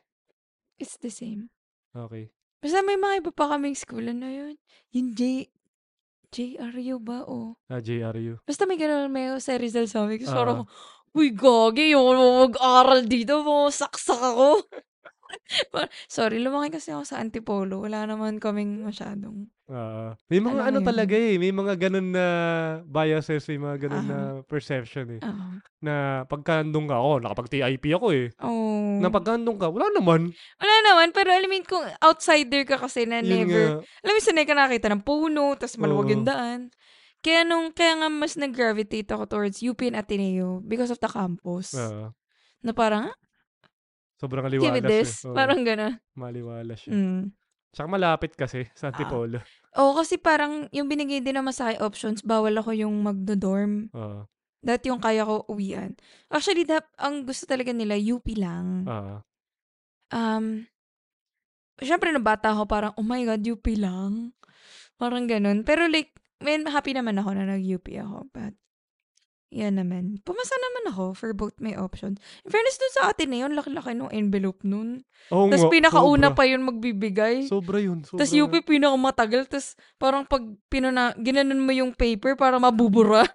[0.80, 1.52] It's the same.
[1.92, 2.32] Okay.
[2.60, 4.56] Basta may mga iba pa kaming school na yun.
[4.92, 5.48] Yung J,
[6.30, 7.24] JRU ba?
[7.26, 7.56] O.
[7.72, 8.44] Ah, JRU.
[8.44, 10.20] Basta may ganun, may sa Rizal sa amin.
[10.20, 10.38] Kasi Ah.
[10.38, 10.60] parang,
[11.16, 12.06] uy, gagi, yung
[12.52, 14.62] mag-aral dito, mo, saksak ako.
[16.10, 17.82] Sorry, lumaki kasi ako sa Antipolo.
[17.82, 19.50] Wala naman kaming masyadong.
[19.70, 20.88] Ah, may mga Alam mo ano yun.
[20.90, 21.38] talaga eh.
[21.38, 22.26] May mga ganun na
[22.84, 24.10] biases, may mga ganun Ah.
[24.10, 25.22] na perception eh.
[25.22, 25.62] Ah.
[25.78, 25.94] Na
[26.26, 28.34] pagka nandun ka, oh, nakapag-TIP ako eh.
[28.42, 28.98] Oh.
[28.98, 30.34] Na pagka nandun ka, wala naman.
[30.58, 34.02] Wala naman, pero alam mo yun, kung outsider ka kasi na Yun never, nga.
[34.02, 36.32] alam mo, sanay ka nakita ng puno, tas maluwag yung Oo.
[36.34, 36.60] daan.
[37.22, 41.78] Kaya nung, kaya nga mas nag-gravitate ako towards UP and Ateneo because of the campus.
[41.78, 42.10] Ah,
[42.60, 43.16] Na parang, ah,
[44.18, 45.10] sobrang give aliwalas this.
[45.22, 45.30] eh.
[45.30, 45.94] Oo, Parang gano'n.
[46.18, 46.92] maliwalas siya.
[46.92, 47.24] Mm.
[47.70, 48.74] Tsaka malapit kasi Ah.
[48.74, 49.38] sa Antipolo.
[49.78, 53.94] Oo, kasi parang yung binigay din naman sa akin options, bawal ako yung magdo-dorm.
[53.94, 54.26] Oo.
[54.60, 55.96] Dati yung kaya ko uwian.
[56.28, 58.84] Actually, dap, ang gusto talaga nila, UP lang.
[58.90, 59.22] Ah.
[60.10, 60.66] Um,
[61.80, 64.36] syempre, nung bata ako, parang, oh my God, UP lang.
[65.00, 65.64] Parang ganun.
[65.64, 66.12] Pero like,
[66.44, 68.28] man, happy naman ako na nag-UP ako.
[68.36, 68.56] But,
[69.50, 70.22] yan naman.
[70.22, 72.18] Pumasa naman ako for both my options.
[72.42, 75.02] In fairness dun sa atin na yun, laki-laki nung envelope nun.
[75.30, 76.38] Oo Tapos nga, pinakauna sobra.
[76.38, 77.46] pa yun magbibigay.
[77.46, 78.02] Sobra yun.
[78.04, 78.22] Sobra.
[78.22, 79.50] Tapos UP pinakamatagal.
[79.50, 83.26] Tapos parang pag pinuna, ginanon mo yung paper para mabubura.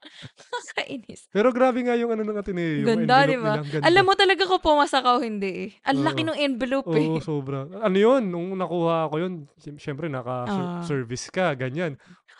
[0.50, 1.28] Nakakainis.
[1.30, 2.82] Pero grabe nga yung ano ng Ateneo.
[2.82, 3.84] Yung Ganda, envelope di ba?
[3.84, 5.70] Alam mo talaga ko pumasa ka o hindi eh.
[5.84, 6.28] Ang laki Oo.
[6.28, 7.08] ng envelope Oo, eh.
[7.28, 7.64] sobra.
[7.80, 8.22] Ano yun?
[8.26, 10.14] Nung nakuha ko yun, sy- syempre Ah.
[10.16, 11.96] naka-service ka, ganyan.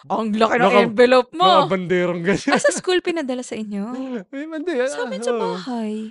[0.09, 1.45] Ang laki ng Naka- envelope mo.
[1.69, 2.51] Nakabanderang ganyan.
[2.51, 3.95] Ah, sa school pinadala sa inyo?
[4.35, 4.75] May mandi.
[4.75, 5.39] ah, Sa amin sa oo.
[5.39, 6.11] bahay.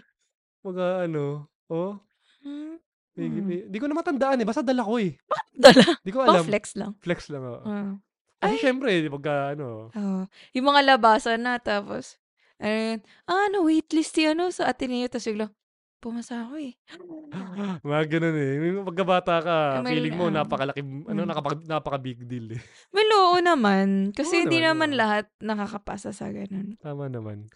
[0.64, 2.00] Mga ano, oh.
[2.40, 2.80] Hmm.
[3.14, 3.44] May, Hmm.
[3.44, 4.48] may- di ko na matandaan eh.
[4.48, 5.20] Basta dala ko eh.
[5.52, 5.84] Dala.
[6.08, 6.48] Di ko Pang alam.
[6.48, 6.96] flex lang.
[6.98, 7.60] Flex lang ako.
[7.68, 7.92] Ah.
[8.40, 9.92] Kasi syempre, di pagka ano.
[9.92, 10.24] Oo.
[10.56, 12.16] yung mga labasan na, tapos,
[12.56, 15.52] ayun, ah, ano, waitlist si ano sa Ateneo, tapos bigla,
[16.00, 16.74] pumasa ako eh.
[17.86, 18.52] Mga ganun eh.
[18.82, 20.42] Pagkabata ka, May- feeling mo ah.
[20.42, 21.30] napakalaki, ano, Mm.
[21.30, 22.62] nakapag, napaka-big deal eh.
[22.90, 24.16] Well, oo naman.
[24.16, 25.00] Kasi Oo hindi naman, naman oo.
[25.00, 26.80] lahat nakakapasa sa ganun.
[26.80, 27.52] Tama naman.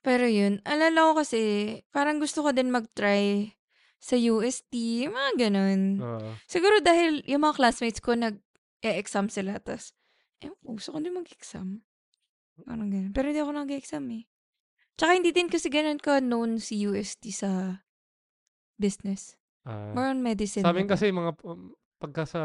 [0.00, 1.40] Pero yun, alala ko kasi,
[1.90, 3.52] parang gusto ko din mag-try
[4.00, 4.72] sa UST,
[5.06, 6.00] mga ganun.
[6.00, 6.30] Oo.
[6.46, 9.92] Siguro dahil yung mga classmates ko nag-e-exam sila, tas,
[10.40, 11.84] eh, gusto ko din mag-exam.
[12.64, 13.12] Parang ganun.
[13.12, 14.24] Pero hindi ako nag-exam eh.
[15.00, 17.80] Tsaka hindi din kasi ganun ko known si UST sa
[18.76, 19.32] business.
[19.64, 19.96] Ah.
[19.96, 20.60] More on medicine.
[20.60, 22.42] Sa amin kasi mga um, pagka sa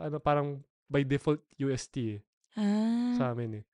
[0.00, 2.20] ano parang by default UST eh,
[2.56, 3.12] Ah.
[3.12, 3.64] sa amin eh.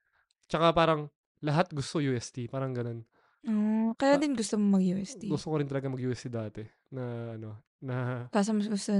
[0.51, 1.07] Tsaka parang
[1.39, 3.07] lahat gusto UST, parang ganun.
[3.47, 5.31] Oh, kaya Ah, din gusto mo mag-UST.
[5.31, 8.99] Gusto ko rin talaga mag-UST dati na ano, na Kaso mas gusto,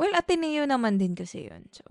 [0.00, 1.66] well, Ateneo naman din kasi yun.
[1.74, 1.84] So,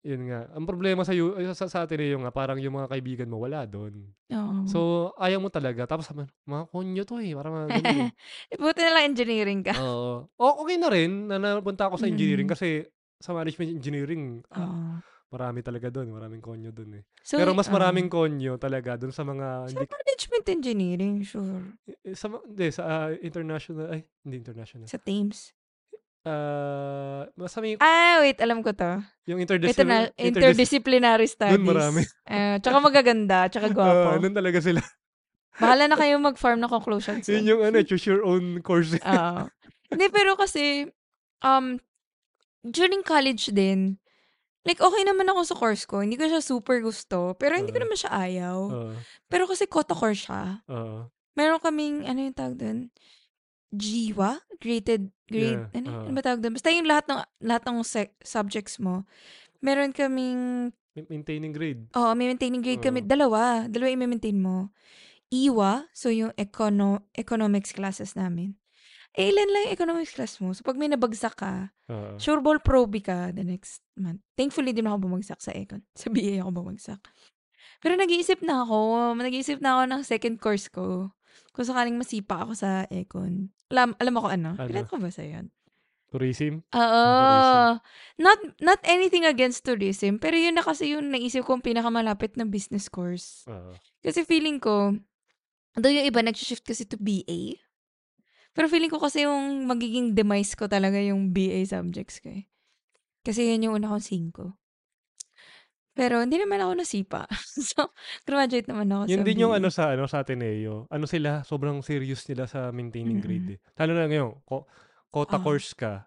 [0.00, 0.48] yun nga.
[0.56, 1.12] Ang problema sa
[1.52, 4.08] sa, sa atin eh yung nga parang yung mga kaibigan mo wala doon.
[4.32, 4.64] oo.
[4.64, 4.78] So,
[5.20, 5.84] ayaw mo talaga.
[5.84, 7.36] Tapos sabi, mga konyo to eh.
[7.36, 8.10] Parang mga ganun eh.
[8.60, 9.76] Buti na lang engineering ka.
[9.76, 10.28] Oo.
[10.40, 12.54] O, okay na rin na napunta ako sa engineering Mm.
[12.56, 12.88] kasi
[13.20, 14.80] sa management engineering, ah, Oo.
[15.28, 16.08] marami talaga doon.
[16.08, 17.04] Maraming konyo doon eh.
[17.20, 17.76] So, Pero mas oo.
[17.76, 21.76] maraming konyo talaga doon sa mga, Sa hindi, management engineering, sure.
[21.84, 24.88] eh, sa, ma- hindi, sa ah, international, ay, hindi international.
[24.88, 25.52] Sa Thames.
[26.20, 29.00] Ah, basta may, Ah, wait, alam ko to.
[29.24, 30.36] yung Interna- interdisciplinary, interdis-
[30.68, 31.56] interdisciplinary studies.
[31.56, 32.02] Doon marami.
[32.28, 34.20] Ah, tsaka magaganda, tsaka Ah, gwapo.
[34.20, 34.84] doon talaga sila.
[35.56, 37.24] Bahala na kayo mag-farm ng conclusions.
[37.24, 38.92] Yun yung ano, choose your own course.
[39.00, 39.48] Oo.
[39.88, 40.88] Hindi, pero kasi,
[41.40, 41.80] um,
[42.62, 43.96] during college din,
[44.64, 46.04] like, okay naman ako sa course ko.
[46.04, 47.32] Hindi ko siya super gusto.
[47.36, 48.56] Pero hindi ko naman siya ayaw.
[48.68, 48.92] Oo.
[49.26, 50.60] Pero kasi quota course siya.
[50.68, 51.08] Oo.
[51.32, 52.78] Meron kaming, ano yung tawag doon?
[53.70, 54.38] Jiwa?
[54.58, 56.04] Graded, grade, Yeah, ano, oo.
[56.06, 56.54] ano ba tawag doon?
[56.54, 59.06] Basta yung lahat ng, lahat ng sec- subjects mo,
[59.58, 61.86] meron kaming, Ma- Maintaining grade.
[61.94, 63.00] oh, may maintaining grade kami.
[63.00, 63.06] Oo.
[63.06, 63.64] Dalawa.
[63.70, 64.74] Dalawa yung maintain mo.
[65.30, 68.58] IWA, so yung econo, economics classes namin.
[69.14, 70.50] Eh, ilan lang yung economics class mo.
[70.50, 72.18] So, pag may nabagsak ka, Oo.
[72.18, 74.18] sure ball proby ka the next month.
[74.34, 75.82] Thankfully, di na ako bumagsak sa econ.
[75.98, 76.98] Sa BA ako bumagsak.
[77.78, 78.78] Pero nag-iisip na ako.
[79.14, 81.14] Nag-iisip na ako ng second course ko.
[81.50, 83.50] Kung sakaling masipa ako sa econ.
[83.70, 84.50] Alam, alam mo ko ano?
[84.54, 84.66] Ano?
[84.66, 85.50] Pilat ko ba sa yun?
[86.10, 86.66] Tourism.
[86.74, 87.02] Oo.
[87.06, 87.78] tourism.
[88.18, 90.18] Not, not anything against tourism.
[90.18, 93.46] Pero yun na kasi yung naisip kong pinakamalapit na business course.
[93.46, 93.74] Oo.
[94.02, 94.94] Kasi feeling ko,
[95.78, 97.58] doon yung iba nag-shift kasi to BA.
[98.50, 102.50] Pero feeling ko kasi yung magiging demise ko talaga yung BA subjects ko eh.
[103.22, 104.59] Kasi yun yung una kong 5.
[105.90, 107.26] Pero hindi naman ako nasipa.
[107.70, 107.90] so,
[108.22, 109.58] graduate naman ako Yun sa din yung BA.
[109.58, 110.86] ano sa ano sa Ateneo.
[110.86, 113.26] Ano sila, sobrang serious nila sa maintaining Mm-mm.
[113.26, 113.58] grade eh.
[113.76, 114.64] Lalo na ngayon, ko,
[115.10, 115.44] quota Oo.
[115.44, 116.06] course ka.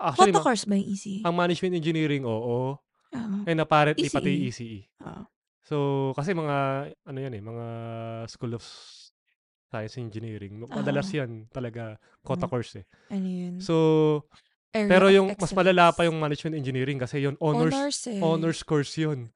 [0.00, 1.20] Actually, Quota ma- course ba yung easy?
[1.20, 2.74] ang management engineering, oo.
[3.10, 3.36] Oo.
[3.44, 4.14] And apparently, ECE.
[4.14, 4.80] pati ECE.
[5.04, 5.22] Oo.
[5.60, 5.76] So,
[6.16, 6.56] kasi mga,
[7.04, 7.66] ano yan eh, mga
[8.26, 8.64] School of
[9.70, 10.66] Science Engineering.
[10.66, 11.16] Madalas Oo.
[11.20, 12.50] yan talaga quota Oo.
[12.50, 12.86] course eh.
[13.12, 13.54] Ano yun?
[13.62, 13.74] So,
[14.70, 18.22] Area pero yung mas malala pa yung management engineering kasi yun honors Honors eh.
[18.22, 19.34] honors course yun.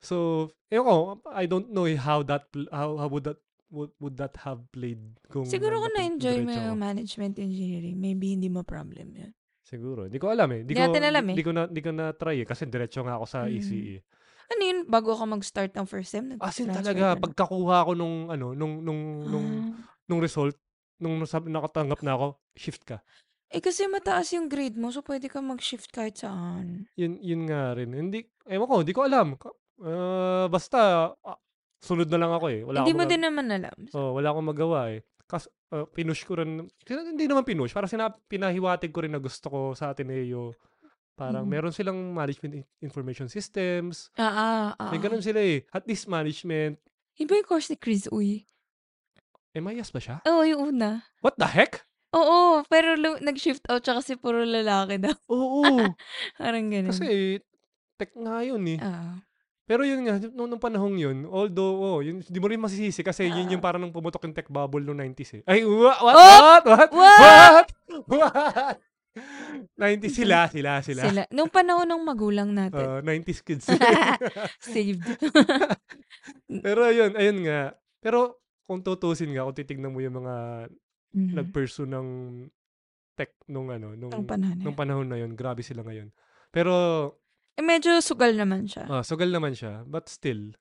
[0.00, 0.96] So, ewan ko,
[1.28, 4.98] I don't know eh how that how, how would that would, would that have played
[5.30, 9.32] kung Siguro kung na-enjoy mo yung management engineering, maybe hindi mo problem yun.
[9.62, 10.10] Siguro.
[10.10, 10.60] Hindi ko alam eh.
[10.66, 11.34] Hindi ko, alam eh.
[11.38, 12.46] Hindi ko na, hindi ko na try eh.
[12.48, 13.54] Kasi diretso nga ako sa Mm.
[13.54, 14.02] ECE.
[14.50, 17.22] Ano yun, bago ako mag-start ng first sem, As in talaga, na?
[17.22, 19.86] pagkakuha ko nung, ano, nung, nung, nung, Ah.
[20.10, 20.58] nung result,
[20.98, 22.26] nung nakatanggap na ako,
[22.58, 22.98] shift ka.
[23.50, 26.86] Eh, kasi mataas yung grade mo, so pwede ka mag-shift kahit saan.
[26.94, 27.90] Yun, yun nga rin.
[27.90, 29.34] Hindi, ewan ko, hindi ko alam.
[29.34, 29.50] Ka-
[29.82, 30.78] ah, basta,
[31.12, 31.38] ah,
[31.82, 32.62] sunod na lang ako eh.
[32.62, 33.76] Wala Hindi akong mo maga- din naman alam.
[33.90, 35.02] Oh, wala akong magawa eh.
[35.26, 36.66] Kas, uh, pinush ko rin.
[36.84, 37.70] Hindi naman pinush.
[37.70, 40.54] Parang sinab, pinahiwatig ko rin na gusto ko sa Ateneo.
[41.14, 41.50] Parang Mm.
[41.50, 44.10] meron silang management in- information systems.
[44.14, 44.90] Ah, ah, ah.
[44.90, 45.66] May ganun sila eh.
[45.70, 46.78] At least management.
[47.14, 48.42] Iba yung course ni Chris Uy.
[49.52, 50.16] MIS ba siya?
[50.24, 51.02] Oo, yung una.
[51.20, 51.82] What the heck?
[52.10, 55.14] Oo, pero lu- nag-shift out siya kasi puro lalaki daw.
[55.30, 55.62] Oo.
[56.40, 56.90] Parang ganun.
[56.90, 57.38] kasi
[57.94, 58.78] tech nga yun eh.
[58.82, 59.22] Ah.
[59.70, 63.30] Pero yun nga, nung, nung panahong yun, although, oh, yun, di mo rin masisisi kasi
[63.30, 65.42] yun yung parang nung pumutok yung tech bubble noong 90s eh.
[65.46, 65.94] Ay, what?
[66.02, 66.14] What?
[66.18, 66.34] Oh!
[66.34, 66.64] What?
[66.66, 66.90] What?
[66.90, 67.68] What?
[68.10, 68.76] What?
[69.78, 71.02] 90s sila, sila, sila.
[71.06, 71.22] Sila.
[71.34, 72.82] Nung panahon ng magulang natin.
[72.82, 73.66] Uh, 90s kids.
[74.62, 75.02] Saved.
[76.46, 77.74] Pero ayun, ayun nga.
[77.98, 80.66] Pero kung tutusin nga, kung titignan mo yung mga
[81.14, 81.34] Mhm.
[81.36, 82.08] nag-pursue ng
[83.18, 86.08] tech nung ano, nung, Nung panahon na nung panahon na yun, grabe sila ngayon.
[86.50, 86.72] Pero,
[87.58, 88.88] Eh, medyo sugal naman siya.
[88.88, 89.84] ah, sugal naman siya.
[89.84, 90.54] But still,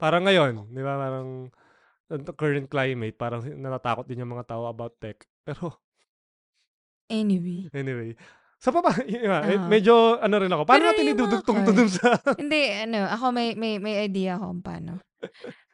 [0.00, 1.52] parang ngayon, di ba, parang
[2.12, 5.24] ang current climate, parang natatakot din yung mga tao about tech.
[5.46, 5.80] Pero,
[7.10, 7.68] Anyway.
[7.74, 8.16] anyway.
[8.62, 8.94] Sa pa ba,
[9.28, 9.66] Ah.
[9.66, 13.48] medyo, ano rin ako, paano Pero natin idudugtong to dun sa, Hindi, ano, ako may,
[13.58, 14.92] may, may idea ako kung paano.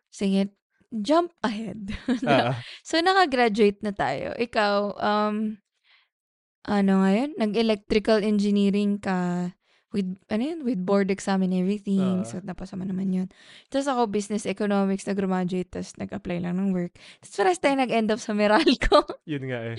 [0.09, 0.57] Sige,
[0.93, 1.93] jump ahead.
[2.29, 4.33] ah, so, nakagraduate na tayo.
[4.37, 5.61] Ikaw, um,
[6.69, 7.37] ano ngayon?
[7.37, 9.51] Nag-electrical engineering ka
[9.93, 10.61] with, ano yun?
[10.65, 12.25] With board exam and everything.
[12.25, 12.29] Ah.
[12.29, 13.29] so, napasa mo naman yun.
[13.69, 16.97] Tapos ako, business economics, nag-graduate, tapos nag-apply lang ng work.
[17.21, 19.05] Tapos parang tayo nag-end up sa Meralco.
[19.33, 19.79] yun nga eh.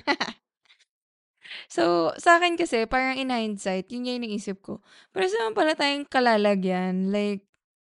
[1.65, 4.85] So, sa akin kasi, parang in hindsight, yun yung naisip ko.
[5.09, 7.09] Pero saan pala tayong kalalagyan?
[7.09, 7.48] Like,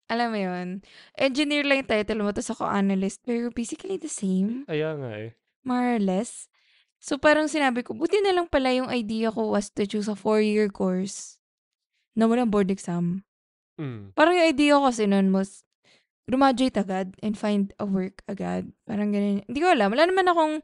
[0.08, 0.68] alam mo yun,
[1.20, 3.22] engineer lang yung title mo, tapos ako analyst.
[3.28, 5.32] Pero basically the same, Kaya nga eh.
[5.68, 6.48] more or less.
[6.98, 10.18] So, parang sinabi ko, buti na lang pala yung idea ko was to choose a
[10.18, 11.38] four-year course
[12.18, 13.22] na walang board exam.
[13.78, 14.18] Mm.
[14.18, 15.62] Parang yung idea ko kasi nun was,
[16.28, 18.68] graduate agad and find a work agad.
[18.84, 19.48] Parang ganun.
[19.48, 19.94] Hindi ko alam.
[19.96, 20.56] Wala naman akong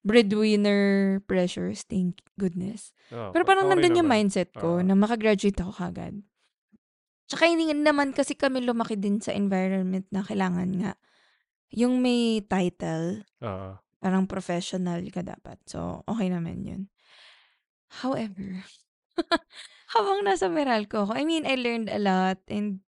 [0.00, 2.96] breadwinner pressures, thank goodness.
[3.12, 4.84] Oh, Pero parang okay nandun yung mindset ko Oo.
[4.84, 6.24] na makagraduate ako kagad.
[7.30, 10.92] Tsaka hindi naman kasi kami lumaki din sa environment na kailangan nga
[11.70, 13.78] yung may title, Oo.
[14.02, 15.62] parang professional ka dapat.
[15.70, 16.82] So, okay naman yun.
[18.02, 18.66] However,
[19.94, 22.82] habang nasa Meralco ako, I mean, I learned a lot and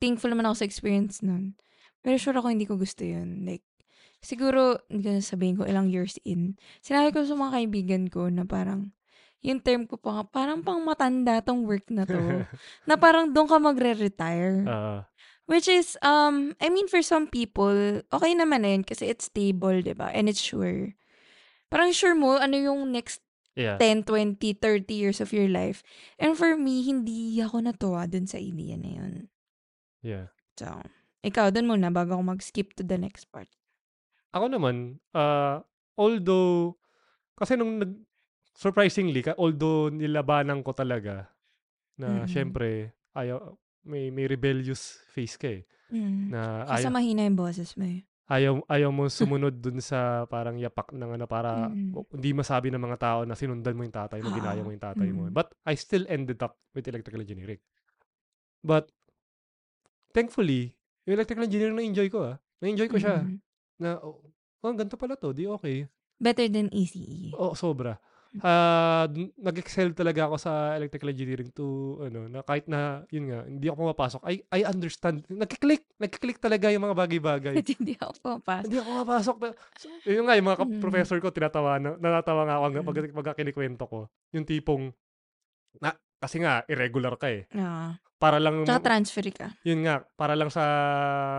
[0.00, 1.56] thankful naman ako sa experience nun.
[2.04, 3.48] Pero sure ako hindi ko gusto yun.
[3.48, 3.64] Like,
[4.20, 8.44] siguro, hindi ko sabihin ko ilang years in, sinabi ko sa mga kaibigan ko na
[8.44, 8.92] parang,
[9.42, 12.18] yung term ko pa, nga, parang pang matanda tong work na to.
[12.88, 14.66] na parang doon ka magre-retire.
[14.66, 14.96] Oo.
[15.48, 19.80] Which is, um, I mean, for some people, okay naman na yun kasi it's stable,
[19.80, 20.12] di ba?
[20.12, 20.92] And it's sure.
[21.72, 23.24] Parang sure mo, ano yung next
[23.56, 23.80] yeah.
[23.80, 25.80] 10, 20, 30 years of your life.
[26.20, 29.14] And for me, hindi ako natuwa dun sa idea na yun.
[30.04, 30.26] Yeah.
[30.60, 30.68] So,
[31.24, 33.48] ikaw, dun muna bago ako mag-skip to the next part.
[34.36, 35.64] Ako naman, uh,
[35.96, 36.78] although,
[37.34, 37.92] kasi nung nag,
[38.58, 41.30] surprisingly, although nilabanan ko talaga,
[41.94, 42.30] na Mm-mm.
[42.30, 43.54] syempre, ayaw,
[43.86, 45.62] may, may rebellious face ka eh.
[45.88, 46.34] Mm.
[46.34, 48.02] Na Kasi ayaw, mahina yung boses mo eh.
[48.28, 51.94] ayaw, ayaw mo sumunod dun sa parang yapak ng ano, para Mm.
[52.12, 55.08] hindi masabi ng mga tao na sinundan mo yung tatay mo, ginaya mo yung tatay
[55.14, 55.30] mo.
[55.30, 55.32] Mm.
[55.32, 57.62] But I still ended up with electrical engineering.
[58.58, 58.90] But,
[60.10, 60.74] thankfully,
[61.06, 62.36] yung electrical engineering na-enjoy ko ah.
[62.58, 63.22] Na-enjoy ko siya.
[63.22, 63.38] Mm.
[63.78, 64.18] Na, oh,
[64.60, 65.86] oh, ganito pala to, di okay.
[66.18, 67.30] Better than ECE.
[67.38, 67.94] Oo, sobra.
[68.30, 71.64] Dun- nag-excel talaga ako sa electrical engineering to
[72.02, 74.20] ano, na kahit na yun nga, hindi ako pumapasok.
[74.22, 75.24] I I understand.
[75.26, 77.54] Nagki-click, nagki-click talaga yung mga bagay-bagay.
[77.78, 78.64] hindi ako pumapasok.
[78.64, 79.36] hindi ako pumapasok.
[79.38, 80.78] Na, so, yun nga, yung mga Mm.
[80.78, 84.00] professor ko tinatawa na, natatawa nga ako hanggang pag, pagka kinikwento ko.
[84.30, 84.92] Yung tipong
[85.78, 87.46] na kasi nga irregular ka eh.
[87.50, 87.88] Oo.
[88.18, 89.54] Para lang Tsaka transfer ka.
[89.62, 90.64] yun nga, para lang sa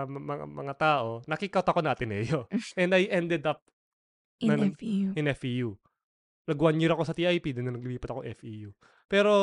[0.05, 2.47] mga, mga tao, nakikout ako na Ateneo.
[2.79, 3.59] And I ended up
[4.39, 5.11] In Na- FEU.
[5.13, 5.75] in FEU.
[6.49, 8.73] Nag one year ako sa TIP, then naglipat ako FEU.
[9.05, 9.33] Pero,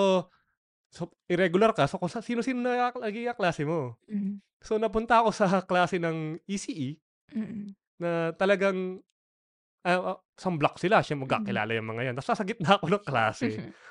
[0.90, 3.94] so, irregular ka, so sino-sino na lagi klase mo.
[4.10, 4.42] Mm.
[4.58, 7.74] So, napunta ako sa klase ng ECE Mm.
[7.98, 9.02] na talagang
[9.82, 12.14] uh, some block sila, siya magkakilala yung mga yan.
[12.14, 13.46] Tapos nasa gitna ako ng klase.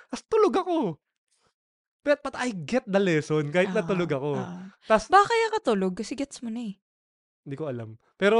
[0.07, 0.75] Tapos tulog ako.
[1.99, 4.31] But, but I get the lesson kahit Ah, natulog ako.
[4.39, 4.71] ah.
[4.87, 6.79] Tapos, Baka kaya ka tulog kasi gets mo na eh.
[7.43, 7.99] hindi ko alam.
[8.15, 8.39] Pero,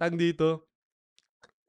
[0.00, 0.67] tag dito,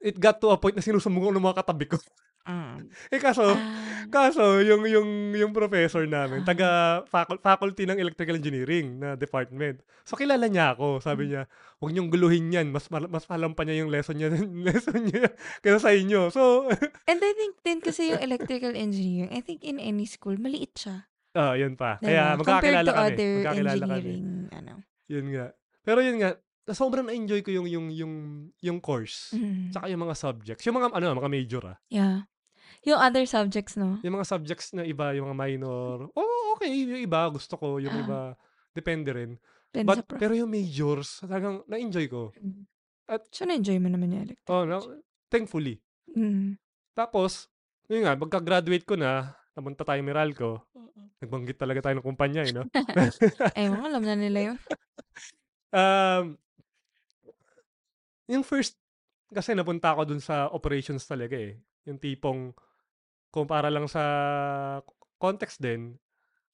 [0.00, 1.96] it got to a point na sinusumbong ko ng mga katabi ko.
[2.42, 2.88] Mm.
[3.14, 4.08] eh kaso, Ah.
[4.10, 6.46] Kaso, yung, yung, yung professor namin, Ah.
[6.46, 6.68] taga
[7.06, 9.78] facul- faculty ng electrical engineering na department.
[10.02, 10.98] So, kilala niya ako.
[10.98, 11.30] Sabi Hmm.
[11.30, 11.42] niya,
[11.78, 12.66] huwag niyong guluhin yan.
[12.68, 14.32] Mas, mas alam pa niya yung lesson niya,
[14.66, 16.26] lesson niya kaysa sa inyo.
[16.28, 16.66] So,
[17.06, 21.06] And I think din kasi yung electrical engineering, I think in any school, maliit siya.
[21.32, 22.00] ah, yun pa.
[22.00, 22.08] Diba?
[22.08, 22.50] Kaya magkakilala
[22.82, 23.06] Compared to kami.
[23.06, 24.14] other Magkakilala kami.
[24.50, 24.72] ano.
[25.06, 25.46] Yun nga.
[25.80, 26.30] Pero yun nga,
[26.70, 28.14] na sobrang na-enjoy ko yung, yung, yung,
[28.62, 29.34] yung course.
[29.34, 29.74] Mm.
[29.74, 30.62] Tsaka yung mga subjects.
[30.64, 31.78] Yung mga, ano, mga major ah.
[31.90, 32.30] Yeah.
[32.86, 33.98] Yung other subjects, no?
[34.00, 36.70] Yung mga subjects na iba, yung mga minor, oh, okay.
[36.70, 37.76] Yung iba, gusto ko.
[37.76, 38.00] Yung Ah.
[38.00, 38.18] iba,
[38.70, 39.30] depende rin.
[39.68, 40.18] Depende But, sa prof.
[40.18, 42.30] pero yung majors, talagang na-enjoy ko.
[42.38, 42.64] Mm.
[43.10, 44.54] at- so, na-enjoy mo naman yung electrical.
[44.54, 44.78] Oh, no,
[45.26, 45.82] thankfully.
[46.14, 46.54] Mm.
[46.94, 47.50] Tapos,
[47.90, 50.62] yun nga, pagka-graduate ko na, namunta tayo Meralco,
[51.18, 52.64] nagbanggit talaga tayo ng kumpanya, eh, no?
[53.58, 54.58] Mga alam na nila yun.
[55.74, 56.24] um,
[58.30, 58.78] yung first,
[59.30, 61.58] kasi napunta ako dun sa operations talaga eh.
[61.86, 62.54] Yung tipong,
[63.30, 64.02] kung para lang sa
[65.18, 65.98] context din,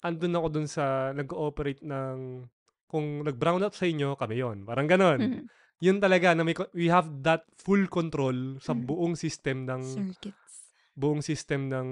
[0.01, 2.45] andun ako dun sa nag-ooperate ng,
[2.87, 5.21] kung nag-brown out sa inyo, kami yon Parang ganon.
[5.21, 5.45] Mm.
[5.77, 8.83] Yun talaga, na may, we have that full control sa Mm.
[8.89, 10.73] buong system ng, Circuits.
[10.97, 11.89] buong system ng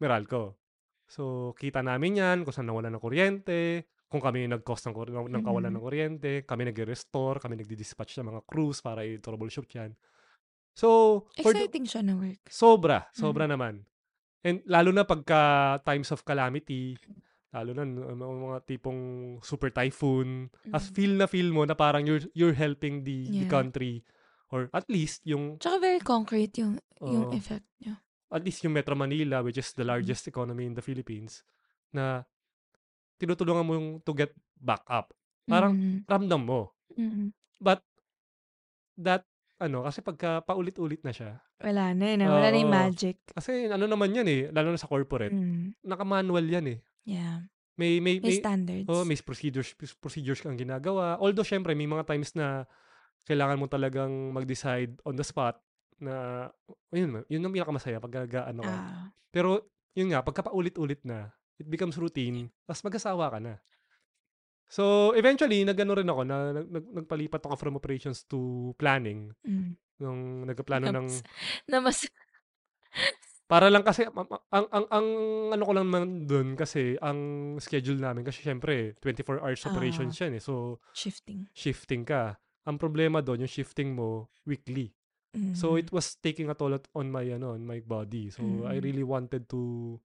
[0.00, 0.56] Meralco.
[1.10, 5.42] So, kita namin yan, kung saan nawala ng kuryente, kung kami nag-cause ng, ng, ng
[5.46, 9.94] kawalan ng kuryente, kami nag-restore, kami nagdi-dispatch ng mga crews para i-troubleshoot yan.
[10.74, 12.42] So, the- Exciting siya na work.
[12.50, 13.52] sobra, sobra Mm.
[13.54, 13.74] naman.
[14.42, 15.40] And lalo na pagka
[15.84, 16.98] times of calamity,
[17.52, 19.00] lalo na n- mga, mga tipong
[19.42, 20.94] super typhoon, as Mm.
[20.96, 23.52] feel na feel mo na parang you're, you're helping the, the Yeah.
[23.52, 24.02] country
[24.50, 27.36] or at least yung Tsaka very concrete yung, yung Oo.
[27.36, 28.02] effect niya.
[28.30, 29.90] at least yung Metro Manila, which is the Mm.
[29.94, 31.42] largest economy in the Philippines,
[31.90, 32.22] na
[33.20, 35.12] tinutulungan mo yung to get back up.
[35.44, 36.08] Parang Mm.
[36.08, 36.72] ramdam mo.
[36.96, 37.30] Mm.
[37.60, 37.84] But
[38.96, 39.28] that
[39.60, 42.24] ano, kasi pagka paulit-ulit na siya, Wala na, eh?
[42.24, 43.20] Wala na yung magic.
[43.28, 45.76] kasi ano naman yan eh, lalo na sa corporate, Mm.
[45.84, 46.78] naka-manual yan eh.
[47.04, 47.44] Yeah.
[47.76, 48.88] May, may, May may, standards.
[48.88, 51.16] oh, may procedures, procedures kang ginagawa.
[51.16, 52.64] Although, syempre, may mga times na
[53.24, 55.60] kailangan mo talagang mag-decide on the spot
[56.00, 56.48] na,
[56.92, 58.72] yun, yun ang pinakamasaya pag ano ka.
[58.72, 59.08] Ah.
[59.32, 63.54] Pero, yun nga, pagka paulit-ulit na, it becomes routine, tapos mag-asawa ka na.
[64.70, 69.34] So, eventually, nagano rin ako, na, nag, nag- nagpalipat ako from operations to planning.
[69.42, 69.74] Mm.
[69.98, 71.10] Nung nagplano ng...
[71.66, 72.06] Na mas
[73.50, 74.30] Para lang kasi, ang,
[74.70, 75.06] ang, ang
[75.50, 77.18] ano ko lang naman dun, kasi ang
[77.58, 80.42] schedule namin, kasi syempre, 24 hours operations yan eh.
[80.42, 81.50] So, shifting.
[81.50, 82.38] shifting ka.
[82.62, 84.94] Ang problema doon, yung shifting mo, weekly.
[85.34, 85.58] Mm.
[85.58, 88.30] So, it was taking a toll on my, ano, on my body.
[88.30, 88.86] So, I Mm.
[88.86, 89.98] really wanted to,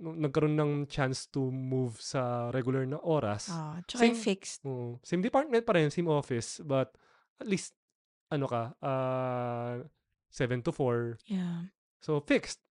[0.00, 3.52] nagkaroon ng chance to move sa regular na oras.
[3.52, 4.60] Ah, tsaka Same- fixed.
[4.66, 4.98] Oo.
[5.04, 6.90] same department pa rin, same office, but
[7.38, 7.76] at least,
[8.32, 9.84] ano ka, uh,
[10.32, 11.14] 7 to 4.
[11.30, 11.70] Yeah.
[12.02, 12.63] So, fixed.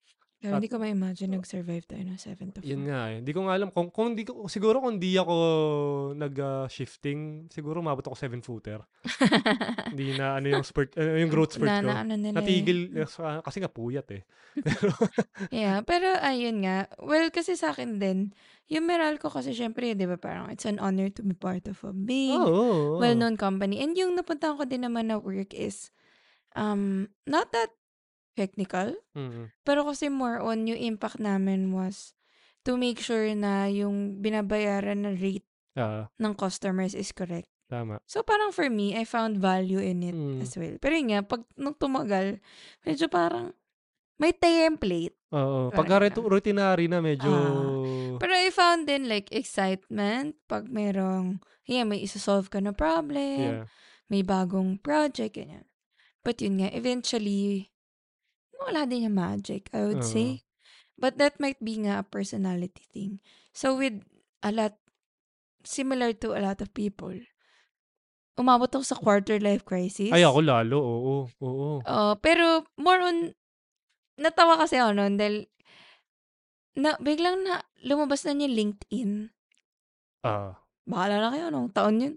[0.42, 2.74] Pero hindi ko ma-imagine nag-survive tayo ng 7 to 4.
[2.74, 3.22] Yun nga eh.
[3.22, 3.70] Hindi ko nga alam.
[3.70, 5.36] Kung, kung di ko, siguro kung di ako
[6.18, 8.82] nag-shifting, siguro mabot ako 7-footer.
[9.94, 11.90] Hindi na ano yung spurt, uh, yung growth spurt na, ko.
[11.94, 12.38] na, ano nila eh.
[12.42, 14.26] Natigil, uh, kasi nga puyat eh.
[15.54, 16.90] Yeah, pero ayun nga.
[16.98, 18.34] Well, kasi sa akin din,
[18.66, 21.94] yung Meralco kasi syempre, di ba parang it's an honor to be part of a
[21.94, 22.50] big, Oo.
[22.50, 22.98] oo, oo.
[22.98, 23.78] well-known company.
[23.78, 25.94] And yung napuntahan ko din naman na work is,
[26.58, 27.70] um, not that
[28.34, 32.16] technical, Mm, pero kasi more on yung impact namin was
[32.62, 37.50] to make sure na yung binabayaran na rate ah, ng customers is correct.
[37.66, 38.04] tama.
[38.04, 40.44] So parang for me, I found value in it Mm.
[40.44, 40.76] as well.
[40.76, 42.44] Pero yun nga, pag nung tumagal,
[42.84, 43.56] medyo parang
[44.20, 45.16] may template.
[45.32, 45.72] Oo.
[45.72, 46.04] Pagka ganun.
[46.04, 47.32] retu- routinary na medyo...
[48.20, 53.66] Pero I found din like excitement pag merong, yeah, may isa-solve ka na problem, yeah.
[54.12, 55.64] may bagong project, ganyan.
[56.22, 57.71] But yun nga, eventually,
[58.68, 60.12] wala din yung magic, I would Oo.
[60.12, 60.46] say.
[61.02, 63.24] But that might be nga a personality thing.
[63.58, 64.06] So with
[64.46, 64.78] a lot,
[65.66, 67.18] similar to a lot of people,
[68.38, 70.14] umabot ako sa quarter life crisis.
[70.14, 70.78] Ay, ako lalo.
[70.78, 71.16] Oo.
[71.42, 71.70] Oo.
[71.86, 73.34] Uh, pero more on,
[74.22, 75.50] natawa kasi ako noon dahil
[76.78, 79.34] na, biglang na, lumabas na niya LinkedIn.
[80.22, 80.56] Ah.
[80.86, 82.16] Bahala na kayo, anong taon yun.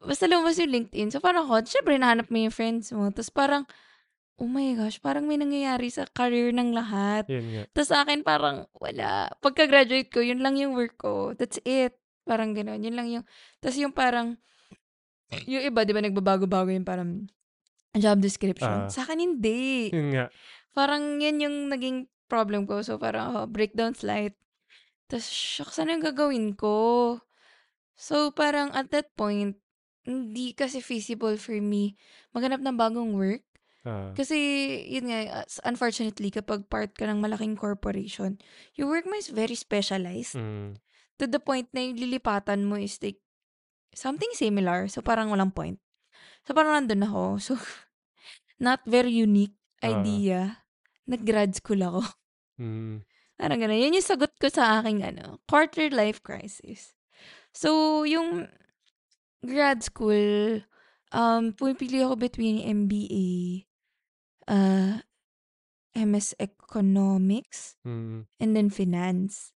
[0.00, 1.12] Basta lumabas yung LinkedIn.
[1.12, 3.08] So parang ako, syempre nahanap mo yung friends mo.
[3.12, 3.68] Tapos parang,
[4.38, 7.26] oh my gosh, parang may nangyayari sa career ng lahat.
[7.26, 7.62] Yan nga.
[7.74, 9.34] Tapos sa akin parang, wala.
[9.42, 11.34] Pagka-graduate ko, yun lang yung work ko.
[11.34, 11.98] That's it.
[12.22, 12.78] Parang gano'n.
[12.78, 13.24] Yun lang yung,
[13.58, 14.38] tapos yung parang,
[15.50, 17.26] yung iba, di ba, nagbabago-bago yung parang
[17.98, 18.86] job description.
[18.86, 18.90] Ah.
[18.90, 19.90] sa akin, hindi.
[19.90, 20.26] Yun nga.
[20.70, 22.78] Parang yan yung naging problem ko.
[22.86, 24.38] So, parang oh, breakdown slide.
[25.10, 27.18] Tapos, shucks, ano yung gagawin ko?
[27.98, 29.58] So, parang at that point,
[30.08, 31.98] hindi kasi feasible for me
[32.32, 33.44] maghanap ng bagong work.
[33.86, 34.10] Ah.
[34.12, 34.36] Kasi,
[34.90, 38.36] yun nga, as- unfortunately, kapag part ka ng malaking corporation,
[38.74, 40.34] your work mo is very specialized.
[40.34, 40.76] Mm.
[41.18, 43.18] To the point na yung lilipatan mo is like,
[43.94, 44.86] something similar.
[44.86, 45.78] So, parang walang point.
[46.46, 47.22] So, parang nandun ako.
[47.46, 47.52] So,
[48.58, 49.94] not very unique Ah.
[49.94, 50.66] idea.
[51.06, 52.02] Nag-grad school ako.
[52.58, 53.06] Mm.
[53.38, 53.78] Parang gano'n.
[53.78, 56.90] Yun yung sagot ko sa aking ano, quarter life crisis.
[57.54, 58.50] So, yung
[59.46, 60.58] grad school,
[61.14, 63.62] um, pumipili ako between MBA,
[64.48, 64.98] uh,
[65.94, 68.24] MS Economics, Mm.
[68.38, 69.52] and then Finance.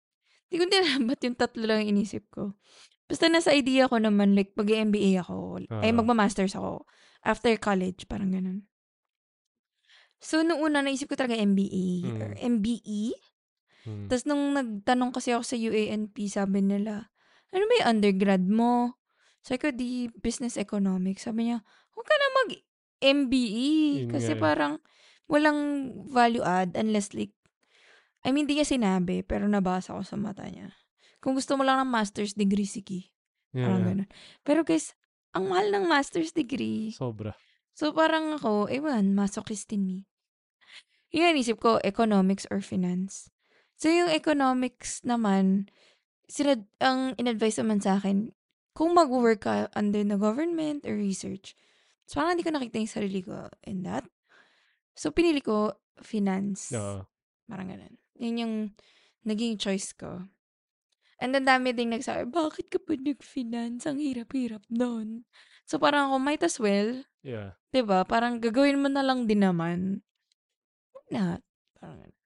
[0.48, 2.56] Hindi ko din alam ba't yung tatlo lang yung inisip ko.
[3.08, 5.96] Basta nasa idea ko naman, like, mag-MBA ako, ay Ah.
[5.96, 6.88] magma-masters ako
[7.24, 8.60] after college, parang ganun.
[10.22, 12.20] So, nung una, naisip ko talaga MBA Mm.
[12.22, 13.04] or MBE.
[13.84, 14.06] Mm.
[14.08, 17.10] Tapos nung nagtanong kasi ako sa UANP, sabi nila,
[17.50, 19.02] ano ba yung undergrad mo?
[19.42, 19.89] Sabi ko, di
[20.22, 21.26] business economics.
[21.26, 22.28] Sabi niya, huwag ka na
[23.02, 24.06] mag-MBE.
[24.06, 24.41] Yun Kasi nga eh.
[24.41, 24.74] parang
[25.26, 27.34] walang value add unless like,
[28.22, 30.70] I mean, di niya sinabi, pero nabasa ko sa mata niya.
[31.18, 33.10] Kung gusto mo lang ng master's degree, sige.
[33.54, 33.89] Yeah, Parang yeah.
[33.89, 34.10] ganun.
[34.45, 34.93] Pero guys,
[35.34, 36.93] ang mahal ng master's degree.
[36.93, 37.34] Sobra.
[37.74, 39.97] So parang ako, ewan, masochist in me.
[41.12, 43.34] Yun, isip ko, economics or finance.
[43.76, 45.68] So yung economics naman,
[46.30, 48.32] sila, ang in-advise naman sa akin,
[48.72, 51.58] kung mag-work ka under the government or research.
[52.12, 54.03] So parang hindi ko nakita yung sarili ko in that.
[54.99, 55.72] So pinili ko
[56.03, 56.76] finance.
[56.76, 57.07] Oo.
[57.47, 57.95] Parang ganun.
[58.20, 58.55] Yun yung
[59.24, 60.20] naging choice ko.
[61.24, 63.88] And then dami ding nagsabi, bakit ka pa nag-finance?
[63.88, 65.24] Ang hirap-hirap doon.
[65.64, 67.07] So parang ako, might as well.
[67.24, 67.55] Yeah.
[67.72, 70.03] ba Parang gagawin mo na lang din naman.
[70.91, 71.41] Why not?
[71.80, 72.18] Parang ganun.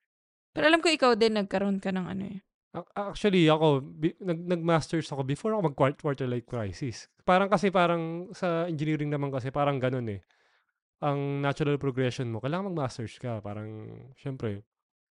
[0.55, 2.39] Pero alam ko ikaw din nagkaroon ka ng ano eh.
[2.75, 7.07] Ac- Actually, ako, bi- nag, nag-masters ako before ako mag-quarter life crisis.
[7.23, 10.21] Parang kasi parang sa engineering naman kasi parang ganun eh.
[10.97, 13.37] ang natural progression mo, kailangan mag-masters ka.
[13.39, 13.67] Parang,
[14.15, 14.63] syempre,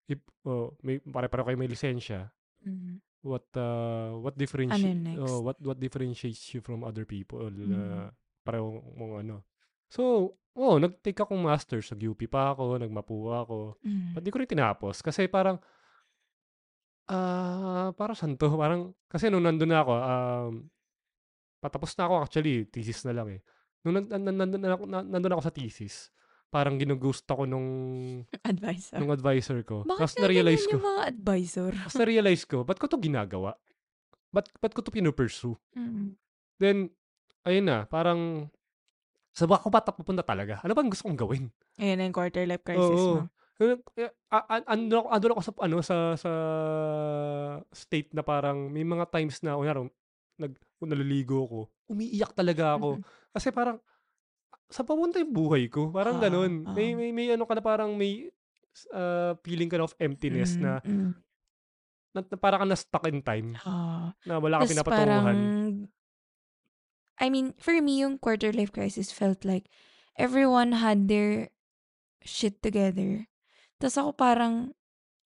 [0.09, 2.33] if, oh, may, pare-pareho kayo may lisensya,
[2.65, 2.97] Mm.
[3.21, 5.21] what, uh, what Ano differentiate, next?
[5.21, 7.69] oh, what, what differentiates you from other people, Mm.
[7.71, 8.09] uh,
[8.41, 9.45] pareho mong ano.
[9.93, 13.59] So, oh, nag-take akong masters, nag-UP pa ako, nagmapuwa ako.
[13.85, 14.17] Mm.
[14.17, 15.05] Ba't di ko rin tinapos?
[15.05, 15.61] Kasi parang,
[17.09, 18.49] ah, para saan to?
[18.55, 20.53] Parang, kasi nung nandun na ako, um,
[21.61, 23.41] patapos na ako actually, thesis na lang eh.
[23.85, 26.09] Nung nan- nan- nan- nandun, na ako, na- nandun ako sa thesis,
[26.49, 27.69] parang ginughost ako nung,
[28.51, 28.99] Advisor.
[29.01, 29.85] nung advisor ko.
[29.85, 31.71] Bakit Tapos nga na-realize ganyan ko, yung mga advisor?
[31.75, 33.53] tapos na-realize ko, ba't ko to ginagawa?
[34.35, 35.55] Ba't, ba't ko to pinupursue?
[35.77, 36.17] Mm.
[36.59, 36.77] Then,
[37.45, 38.49] ayun na, parang,
[39.35, 40.63] sa baka ko ba pupunta talaga?
[40.63, 41.51] Ano bang gusto kong gawin?
[41.83, 43.15] Ayan na yung quarter life crisis Oo.
[43.19, 43.23] mo.
[43.55, 46.33] Eh, eh, a- a- Andun ako, sa, ano, sa, sa
[47.71, 49.87] state na parang may mga times na, kunyari,
[50.43, 50.53] nag,
[50.83, 52.99] naliligo ako, umiiyak talaga ako.
[52.99, 53.05] Mhm.
[53.31, 53.79] Kasi parang,
[54.67, 55.93] sa papunta yung buhay ko.
[55.95, 56.67] Parang Ah, ganun.
[56.75, 56.97] May, ah.
[56.99, 58.27] may, may ano ka na parang may
[58.91, 61.11] uh, feeling ka na of emptiness Mm, na, mm.
[62.17, 63.55] na, na parang ka na stuck in time.
[63.63, 64.11] Ah.
[64.27, 65.39] Na wala ka pinapatunguhan.
[67.23, 69.71] I mean, for me, yung quarter life crisis felt like
[70.19, 71.55] everyone had their
[72.27, 73.31] shit together.
[73.77, 74.55] Tapos ako parang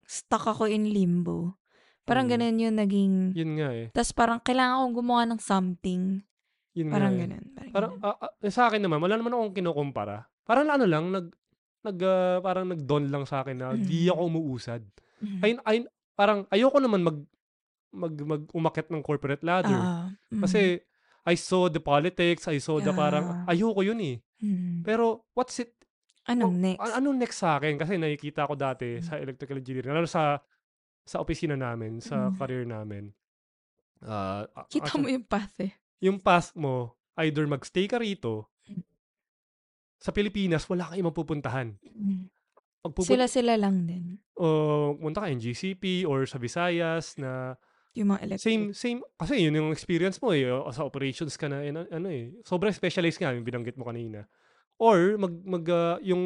[0.03, 1.55] stuck ako in limbo.
[2.03, 2.31] Parang Mm.
[2.33, 3.13] ganun yung naging...
[3.31, 3.87] Yun nga eh.
[3.93, 6.19] Tapos parang kailangan akong gumawa ng something.
[6.73, 7.21] Yun Parang nga eh.
[7.27, 7.43] ganun.
[7.53, 8.09] Parang, Parang, ganun.
[8.09, 10.17] ah, ah, eh, sa akin naman, wala naman akong kinukumpara.
[10.41, 11.27] Parang ano lang, nag,
[11.81, 14.11] nag, ah, parang nag-dawn lang sa akin na di Mm.
[14.11, 14.81] ako umuusad.
[15.21, 15.39] Mhm.
[15.39, 15.77] Ay, ay,
[16.13, 17.17] parang ayoko naman mag,
[17.91, 19.77] mag, mag umakit ng corporate ladder.
[19.77, 20.41] Ah, mhm.
[20.41, 20.81] Kasi,
[21.21, 24.17] I saw the politics, I saw the parang, ayoko yun eh.
[24.41, 24.81] Mhm.
[24.81, 25.69] Pero, what's it,
[26.23, 26.81] Anong wa- next?
[26.81, 27.73] a- anong next sa akin?
[27.75, 29.01] Kasi nakikita ko dati Mm.
[29.01, 30.37] sa electrical engineering, lalo sa,
[31.01, 32.35] sa opisina namin, sa Mm.
[32.35, 33.09] career namin.
[34.01, 35.71] Ah, a- Kita actually, mo yung path eh.
[35.99, 38.81] yung path mo, either magstay ka rito, Mm.
[39.97, 41.77] sa Pilipinas, wala kang ibang pupuntahan.
[41.79, 42.29] Mhm.
[42.81, 44.17] Pag Sila-sila lang din.
[44.33, 47.53] o pumunta ka NGCP or sa Visayas na
[47.93, 48.41] Yung mga electric.
[48.41, 51.85] same same kasi yun yung experience mo eh o sa operations ka na eh, na-
[51.85, 54.25] ano eh sobrang specialized nga yung binanggit mo kanina
[54.81, 56.23] or mag mag ah, yung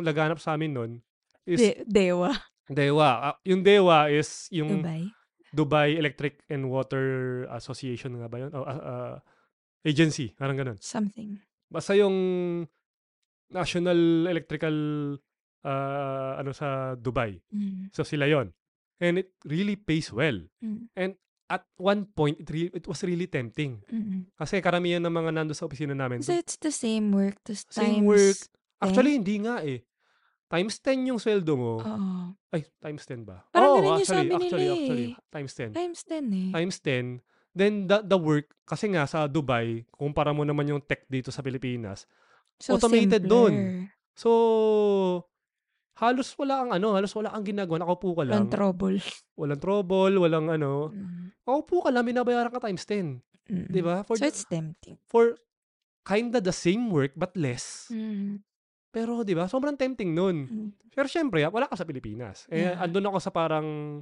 [0.00, 0.92] laganap sa amin nun
[1.44, 2.32] is De- Dewa.
[2.64, 5.02] Dewa Ah, yung Dewa is yung Dubai.
[5.52, 7.04] Dubai Electric and Water
[7.52, 9.14] Association nga ba yun oh, ah, ah,
[9.84, 11.36] agency parang ganun Something.
[11.68, 12.16] basta yung
[13.50, 14.76] National Electrical
[15.66, 17.90] ah, ano sa Dubai Mm.
[17.90, 18.54] So sila yon.
[19.00, 20.36] And it really pays well.
[20.62, 20.92] Mm.
[21.50, 23.82] At one point, it, re- it was really tempting.
[23.90, 24.30] Mm.
[24.38, 26.22] Kasi karamihan ng mga nando sa opisina namin.
[26.22, 27.42] So it's the same work.
[27.42, 28.38] Tapos Same times work.
[28.78, 28.86] 10?
[28.86, 29.82] Actually, hindi nga eh.
[30.46, 31.82] Times 10 yung sweldo mo.
[31.82, 32.34] Oo.
[32.50, 33.42] Ay, times 10 ba?
[33.50, 34.74] Parang Oo, ganun yung actually, nila actually, eh.
[34.78, 35.74] actually, times 10.
[35.74, 36.48] Times 10 eh.
[36.54, 37.04] Times 10.
[37.50, 41.42] Then the, the work, kasi nga sa Dubai, kumpara mo naman yung tech dito sa
[41.42, 42.06] Pilipinas,
[42.62, 43.30] So automated simpler.
[43.30, 43.54] dun.
[44.14, 44.30] so,
[46.00, 47.84] halos wala ang ano, halos wala ang ginagawa.
[47.84, 48.48] Nakaupo ka lang.
[48.48, 48.98] Walang trouble.
[49.36, 50.88] Walang trouble, walang ano.
[50.90, 51.36] Mm.
[51.44, 53.20] Nakaupo ka lang, binabayaran ka times 10.
[53.46, 53.66] Mm.
[53.68, 54.00] Di ba?
[54.02, 54.96] For, So it's tempting.
[55.04, 55.36] for
[56.02, 57.86] kinda the same work but less.
[57.92, 58.40] Mm.
[58.90, 59.46] Pero, di ba?
[59.46, 60.36] Sobrang tempting nun.
[60.48, 60.68] Mm.
[60.90, 62.48] Pero syempre, wala ka sa Pilipinas.
[62.50, 62.82] Eh, Yeah.
[62.82, 64.00] andun ako sa parang,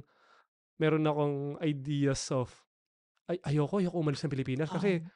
[0.79, 2.49] meron akong ideas of,
[3.27, 5.09] ay, ayoko, ayoko umalis ng Pilipinas kasi Oo.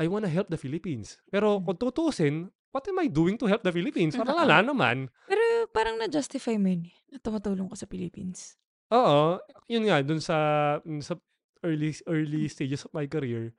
[0.00, 1.20] I wanna help the Philippines.
[1.28, 1.66] Pero Mm.
[1.66, 2.34] kung tutusin,
[2.70, 4.14] what am I doing to help the Philippines?
[4.14, 4.42] Parang Oo.
[4.46, 5.10] wala naman.
[5.26, 6.94] Pero parang na-justify mo yun eh.
[7.10, 8.54] Na tumutulong ka sa Philippines.
[8.90, 9.38] Oo,
[9.70, 10.36] yun nga, dun sa,
[10.82, 11.14] dun sa
[11.62, 13.54] early early stages of my career,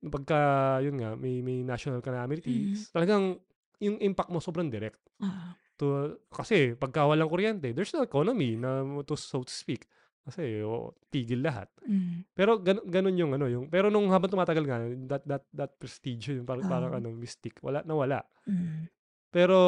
[0.00, 3.36] pagka, yun nga, may, may national calamities, talagang,
[3.82, 4.96] yung impact mo sobrang direct.
[5.20, 5.58] Ah.
[5.76, 9.84] To, kasi, pagka walang kuryente, there's no economy na, to, so to speak.
[10.22, 11.66] Kasi, oh, tigil lahat.
[11.82, 12.22] Mm.
[12.30, 14.78] Pero, gan, ganun yung, ano, yung, pero nung habang tumatagal nga,
[15.10, 16.98] that, that, that prestige, yung parang, parang, Oo.
[17.02, 18.22] ano, mystic, wala, nawala.
[18.46, 18.86] Mm.
[19.34, 19.58] Pero,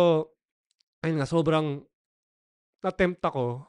[1.03, 1.83] ayun nga, sobrang,
[2.87, 3.67] na-tempt ako,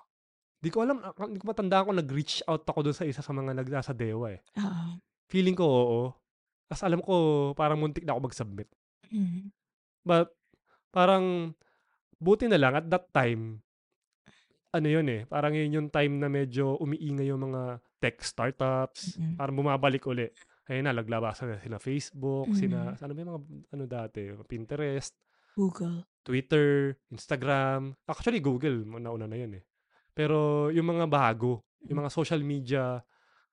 [0.61, 3.33] di ko alam, ah, di ko matandaan ko, nag-reach out ako doon sa isa sa
[3.33, 4.45] mga nag nasa Dewa eh.
[4.61, 5.01] Oo.
[5.25, 6.01] Feeling ko, oo.
[6.69, 8.69] As alam ko, parang muntik na ako mag-submit.
[9.09, 9.49] Mm.
[10.05, 10.29] But,
[10.93, 11.57] parang,
[12.21, 13.64] buti na lang, at that time,
[14.75, 19.39] ano yun eh, parang yun yung time na medyo umiingay yung mga tech startups, Mm-mm.
[19.39, 20.27] parang bumabalik uli.
[20.67, 22.99] Ayun na, naglabasan na sila Facebook, sina, Mm.
[22.99, 25.13] ano ba yung mga, ano dati, Pinterest,
[25.55, 26.03] Google.
[26.25, 27.95] Twitter, Instagram.
[28.03, 29.63] Actually, Google, nauna na yun eh.
[30.11, 32.97] Pero yung mga bago, yung mga social media,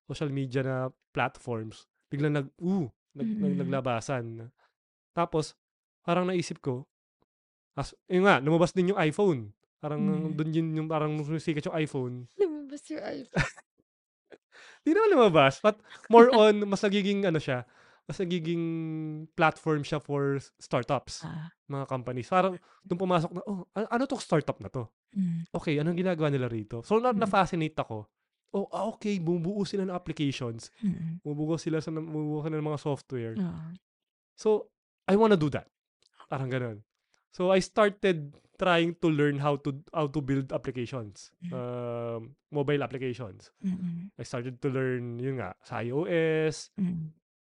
[0.09, 0.77] social media na
[1.13, 3.61] platforms, biglang nag, uh, nag, nag- Mm.
[3.69, 4.25] naglabasan.
[5.13, 5.53] Tapos,
[6.01, 6.89] parang naisip ko,
[7.77, 9.53] as, yun nga, lumabas din yung iPhone.
[9.83, 10.33] Parang Mm.
[10.33, 12.15] doon yun yung parang sikat yung iPhone.
[12.39, 13.51] Lumabas your iPhone.
[14.83, 17.63] Di naman lumabas, but more on, mas nagiging ano siya,
[18.03, 18.63] mas nagiging
[19.33, 21.51] platform siya for startups, Ah.
[21.67, 22.27] mga companies.
[22.27, 24.87] Parang doon pumasok na, oh, a- ano tong startup na to?
[25.15, 25.47] Mm.
[25.51, 26.83] Okay, anong ginagawa nila rito?
[26.83, 27.23] So, na, Mm.
[27.23, 28.07] na-fascinate ako.
[28.53, 30.69] Oh, ah, okay, bumubuo sila ng applications.
[30.79, 31.23] Mm.
[31.23, 33.35] Bumubuo sila sa bumubuo sila ng mga software.
[33.39, 33.71] Oo.
[34.35, 34.49] So,
[35.07, 35.71] I wanna do that.
[36.27, 36.83] Parang ganun.
[37.31, 41.35] So, I started trying to learn how to how to build applications.
[41.43, 41.51] Mm.
[41.51, 43.51] Um, mobile applications.
[43.59, 44.15] Mm.
[44.15, 46.71] I started to learn, yun nga, sa iOS.
[46.79, 47.11] Mm.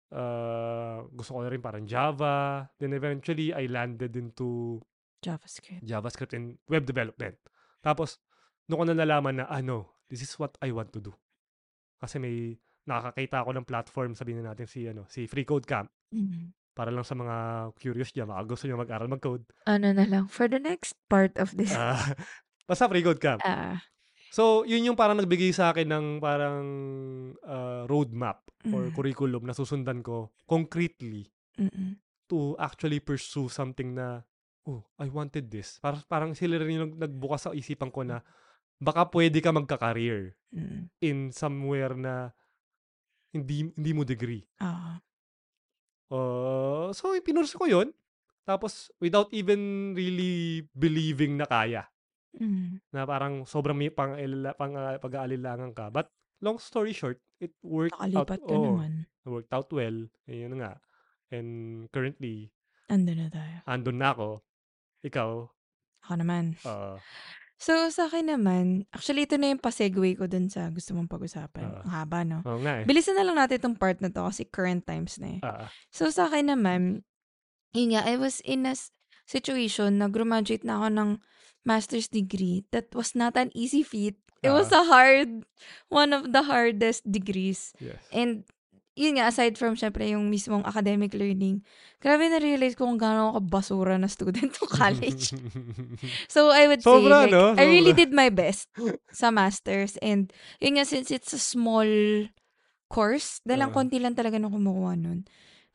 [0.09, 2.65] Uh, gusto ko na rin parang Java.
[2.81, 4.81] Then eventually, I landed into
[5.21, 5.85] JavaScript.
[5.85, 7.37] JavaScript and web development.
[7.85, 8.17] Tapos,
[8.65, 11.13] doon ko na nalaman na, ano, this is what I want to do.
[12.01, 12.57] Kasi may
[12.89, 15.93] nakakakita ako ng platform, sabihin na natin si, ano, si Free Code Camp.
[16.09, 16.49] Mm.
[16.75, 17.37] Para lang sa mga
[17.79, 19.47] curious dyan, baka gusto nyo mag-aral mag-code.
[19.65, 21.71] Ano na lang, for the next part of this.
[21.71, 21.95] Ah,
[22.69, 23.39] basta Free Code Camp.
[23.41, 23.79] Ah.
[24.29, 26.67] So, yun yung parang nagbigay sa akin ng parang
[27.41, 28.93] uh, roadmap or Mm.
[28.93, 31.95] curriculum na susundan ko concretely Mm.
[32.27, 34.27] to actually pursue something na,
[34.65, 35.79] oh, I wanted this.
[35.79, 38.25] Parang, parang sila rin yung nag- nagbukas sa isipan ko na
[38.75, 40.83] baka pwede ka magka-career Mm.
[40.99, 42.35] in somewhere na
[43.31, 44.43] hindi hindi mo degree.
[44.59, 45.04] Ah.
[46.09, 47.89] Uh, so, pinurso ko yun.
[48.45, 51.89] Tapos, without even really believing na kaya.
[52.37, 52.83] Mm.
[52.93, 54.13] Na parang sobrang may pang,
[54.59, 55.89] pang ah, pag-aalilangan ka.
[55.89, 56.13] But,
[56.45, 58.11] long story short, it worked out.
[58.13, 58.93] Nakalipat ka oo, naman.
[59.25, 59.97] worked out well.
[60.29, 60.77] Yun nga.
[61.33, 61.49] And
[61.89, 62.53] currently,
[62.93, 63.57] Ando na tayo.
[63.65, 64.29] andun na ako.
[65.01, 65.31] Ikaw,
[66.05, 66.53] Ako naman.
[66.69, 67.01] uh,
[67.55, 71.65] So, sa akin naman, actually, ito na yung pa-segue ko dun sa gusto mong pag-usapan.
[71.65, 71.81] Ah.
[71.87, 72.39] Ang haba, no?
[72.43, 72.85] oo nga eh.
[72.85, 75.41] Bilisan na lang natin itong part na to kasi current times na eh.
[75.41, 77.07] Ah, So, sa akin naman,
[77.73, 78.91] yun nga, I was in a s-
[79.25, 81.11] situation na graduate na ako ng
[81.65, 84.19] master's degree that was not an easy feat.
[84.45, 85.49] It was a hard,
[85.89, 87.73] one of the hardest degrees.
[87.81, 87.97] yes.
[88.13, 88.45] And,
[88.95, 91.63] yun nga, aside from, syempre, yung mismong academic learning,
[91.99, 95.35] grabe na-realize ko kung gaano kabasura na student ng college.
[96.31, 97.55] So, I would Sobra, say, like, no?
[97.59, 98.71] I really did my best
[99.11, 99.99] sa masters.
[99.99, 100.31] And,
[100.63, 101.87] yun nga, since it's a small
[102.87, 103.77] course, dahil lang Ah.
[103.83, 105.27] konti lang talaga nung kumukuha nun,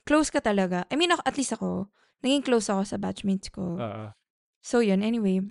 [0.07, 0.87] close ka talaga.
[0.87, 1.91] I mean, ako, at least ako,
[2.23, 3.75] naging close ako sa batchmates ko.
[3.75, 4.15] Ah.
[4.63, 5.43] So, yun, anyway.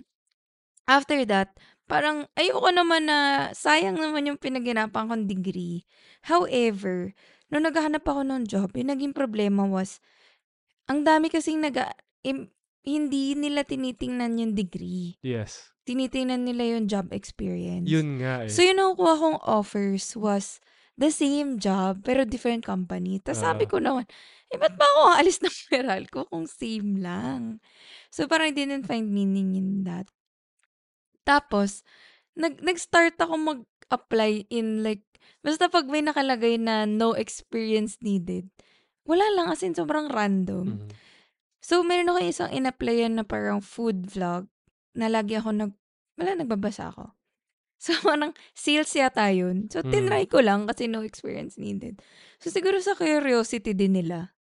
[0.89, 1.53] After that,
[1.85, 5.85] parang, ayoko naman na, sayang naman yung pinaginapan kong degree.
[6.25, 7.13] However,
[7.49, 9.97] nung naghahanap ako ng job, yung naging problema was,
[10.85, 12.49] ang dami kasing naga, im-
[12.81, 15.17] hindi nila tinitingnan yung degree.
[15.21, 15.69] yes.
[15.83, 17.89] Tinitingnan nila yung job experience.
[17.89, 18.49] Yun nga eh.
[18.53, 20.61] So, yung nakukuha kong offers was
[20.93, 23.17] the same job, pero different company.
[23.17, 23.69] Tapos sabi Ah.
[23.69, 24.05] ko naman,
[24.53, 27.57] eh, ba't ba ako aalis ng Meralco kung same lang?
[28.13, 30.05] So, parang I didn't find meaning in that.
[31.25, 31.81] Tapos,
[32.33, 35.01] nag, nag-start ako mag-apply in like,
[35.41, 38.49] basta pag may nakalagay na no experience needed,
[39.07, 40.85] wala lang, as in sobrang random.
[40.85, 40.89] Mhm.
[41.59, 44.47] So, meron ako isang in-applyan na parang food vlog
[44.95, 45.71] na lagi ako nag,
[46.15, 47.11] wala, nagbabasa ako.
[47.79, 49.71] So, parang sales yata yun.
[49.71, 49.91] So, Mm.
[49.95, 52.03] tinry ko lang kasi no experience needed.
[52.43, 54.35] So, siguro sa curiosity din nila,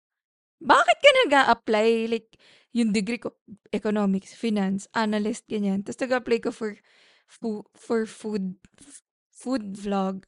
[0.63, 2.39] bakit ka nag apply Like,
[2.71, 3.35] yung degree ko,
[3.75, 5.83] economics, finance, analyst, ganyan.
[5.83, 6.79] Tapos nag-apply ko for,
[7.75, 8.55] for food,
[9.35, 10.27] food vlog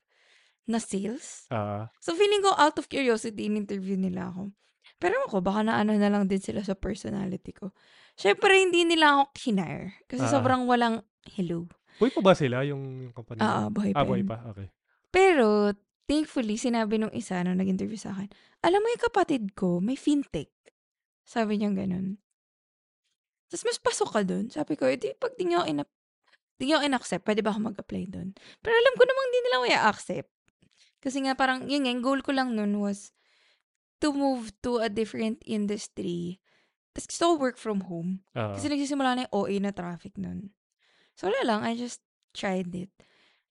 [0.66, 1.46] na sales.
[1.48, 4.50] Ah, So, feeling ko out of curiosity, in-interview nila ako.
[4.98, 7.70] Pero ako, baka na ano na lang din sila sa personality ko.
[8.14, 10.02] Siyempre, hindi nila ako kinire.
[10.04, 10.32] Kasi Ah.
[10.32, 11.02] sobrang walang
[11.32, 11.66] hello.
[11.96, 13.40] buhay pa ba sila yung, yung company?
[13.40, 14.28] Ah, ah, buhay ah, pa buhay yun.
[14.28, 14.36] pa.
[14.52, 14.68] Okay.
[15.08, 15.72] Pero,
[16.04, 18.28] thankfully, sinabi nung isa na nag-interview sa akin,
[18.60, 20.52] alam mo yung kapatid ko, may fintech.
[21.22, 22.20] Sabi niya ganun.
[23.46, 24.50] Tapos mas pasok ka dun.
[24.50, 25.94] Sabi ko, edi pag di niyo ako ina-
[26.56, 28.34] di niyo ako in-accept, pwede ba ako mag-apply dun?
[28.58, 30.30] Pero alam ko namang di nila ako i-accept.
[31.06, 33.14] Kasi nga parang, yun nga, yung goal ko lang nun was
[34.02, 36.42] to move to a different industry.
[36.90, 38.26] Tapos gusto ko work from home.
[38.34, 40.50] Ah, Kasi nagsisimula na yung OA na traffic nun.
[41.14, 41.60] So, wala lang.
[41.62, 42.02] I just
[42.34, 42.90] tried it.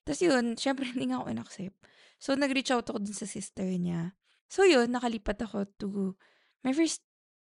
[0.04, 1.78] Tapos yun, syempre hindi nga ako in-accept.
[2.20, 4.20] So, nag-reach out ako dun sa sister niya.
[4.52, 5.88] So, yun, nakalipat ako to
[6.62, 7.02] my first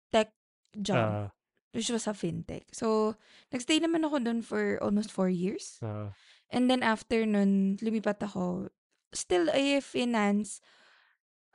[0.10, 0.32] tech
[0.74, 1.30] job, ah,
[1.76, 2.66] which was a fintech.
[2.72, 3.18] So,
[3.52, 5.78] nagstay naman ako dun for almost four years.
[5.84, 6.16] ah,
[6.48, 8.72] And then, after nun, lumipat ako.
[9.12, 10.60] Still a finance,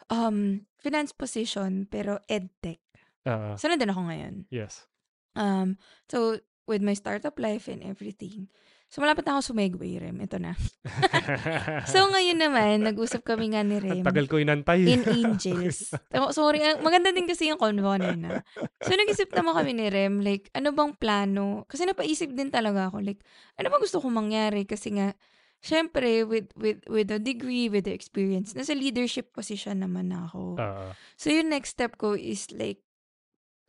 [0.08, 2.80] um, finance position, pero edtech.
[3.24, 4.34] ah, So, nandun ako ngayon.
[4.50, 4.88] yes.
[5.32, 5.76] Um,
[6.08, 8.48] so, with my startup life and everything.
[8.92, 10.20] So, malapit na ako sumegway, Rem.
[10.20, 10.52] Ito na.
[11.88, 14.84] So, ngayon naman, nag-usap kami nga ni Rem Ang tagal ko inantay.
[14.84, 15.96] in Angels.
[16.36, 18.44] Sorry, maganda din kasi yung convo na.
[18.84, 21.64] So, nag-isip naman kami ni Rem, like, ano bang plano?
[21.66, 23.24] Kasi napaisip din talaga ako, like,
[23.56, 24.68] ano ba gusto kong mangyari?
[24.68, 25.16] Kasi nga,
[25.62, 30.58] syempre, with, with, with the degree, with the experience, nasa leadership position naman na ako.
[30.58, 30.86] Oo.
[31.14, 32.82] So, yung next step ko is like,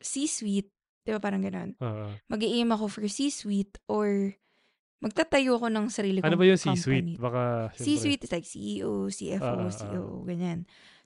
[0.04, 0.68] C-suite.
[1.06, 1.78] Di ba parang ganun?
[1.80, 2.12] Oo.
[2.28, 4.36] mag-aim ako for C-suite or
[5.04, 6.80] magtatayo ako ng sarili kong Ano ba yung company.
[6.80, 7.12] C-suite?
[7.20, 7.42] Baka,
[7.76, 7.84] syempre.
[7.84, 9.56] C-suite is like CEO, CFO.
[9.68, 10.60] CEO, ganyan.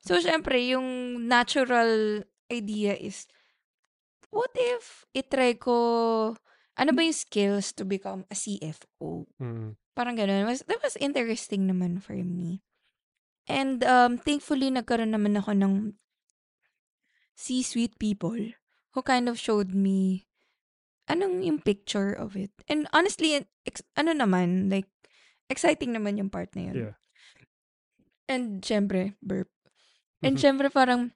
[0.06, 3.26] So, syempre, yung natural idea is,
[4.30, 6.38] what if itry ko,
[6.78, 9.26] ano ba yung skills to become a CFO?
[9.42, 9.74] Mm.
[9.98, 10.46] Parang ganun.
[10.46, 12.62] Was, that was interesting naman for me.
[13.50, 15.74] And um, thankfully, nagkaroon naman ako ng
[17.34, 18.38] C-suite people
[18.94, 20.30] who kind of showed me
[21.10, 22.54] anong yung picture of it.
[22.70, 24.92] And honestly, ex- ano naman, like,
[25.50, 26.76] exciting naman yung part na yun.
[26.78, 26.96] Yeah.
[28.30, 29.50] And syempre, burp.
[30.22, 31.16] And syempre parang,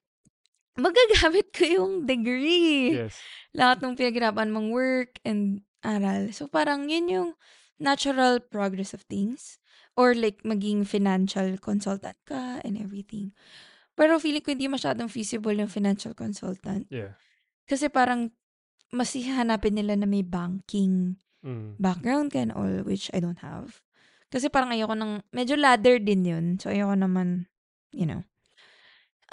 [0.74, 2.96] magagamit ko yung degree.
[2.96, 3.20] Yes.
[3.52, 6.32] Lahat ng pinaghirapan mong work and aral.
[6.32, 7.30] So parang yun yung
[7.82, 9.58] natural progress of things.
[9.92, 13.36] Or like maging financial consultant ka and everything.
[13.92, 16.88] Pero feeling ko hindi masyadong feasible yung financial consultant.
[16.88, 17.20] Yeah.
[17.68, 18.32] Kasi parang
[18.88, 21.74] mas hihanapin nila na may banking Mm.
[21.82, 23.82] background and all, which I don't have.
[24.30, 26.46] Kasi parang ayoko ng, medyo ladder din yun.
[26.62, 27.50] So, ayoko naman,
[27.90, 28.22] you know.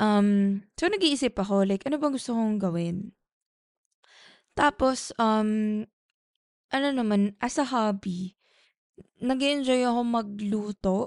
[0.02, 3.14] Um, so, nag-iisip ako, like, ano bang gusto kong gawin?
[4.58, 5.86] Tapos, um,
[6.74, 8.39] ano naman, as a hobby,
[9.22, 10.98] nag enjoy ako magluto.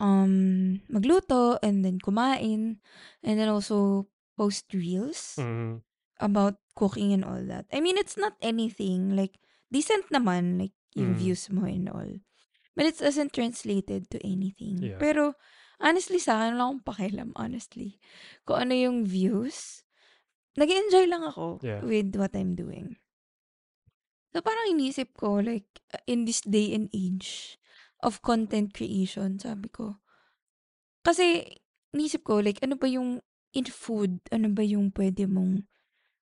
[0.00, 2.80] Um, magluto, and then kumain,
[3.20, 5.84] and then also post reels Mm.
[6.16, 7.68] about cooking and all that.
[7.68, 9.36] I mean, it's not anything like
[9.68, 11.20] decent naman like yung Mm.
[11.20, 12.16] views mo and all.
[12.72, 14.80] But it doesn't translated to anything.
[14.80, 14.96] Yeah.
[14.96, 15.36] Pero
[15.76, 18.00] honestly sa akin wala akong pakialam honestly.
[18.48, 19.84] Kung ano yung views,
[20.56, 21.84] nag-enjoy lang ako Yeah.
[21.84, 22.96] with what I'm doing.
[24.30, 25.66] So parang inisip ko like
[26.06, 27.58] in this day and age
[28.00, 29.98] of content creation, sabi ko.
[31.02, 31.42] Kasi
[31.90, 33.18] inisip ko like ano ba yung
[33.50, 35.66] in food, ano ba yung pwede mong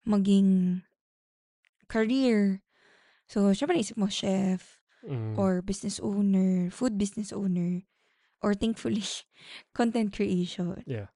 [0.09, 0.81] maging
[1.87, 2.61] career.
[3.29, 5.35] So, syempre naisip mo, chef, Mm.
[5.37, 7.83] or business owner, food business owner,
[8.41, 9.03] or thankfully,
[9.77, 10.81] content creation.
[10.87, 11.11] Yeah.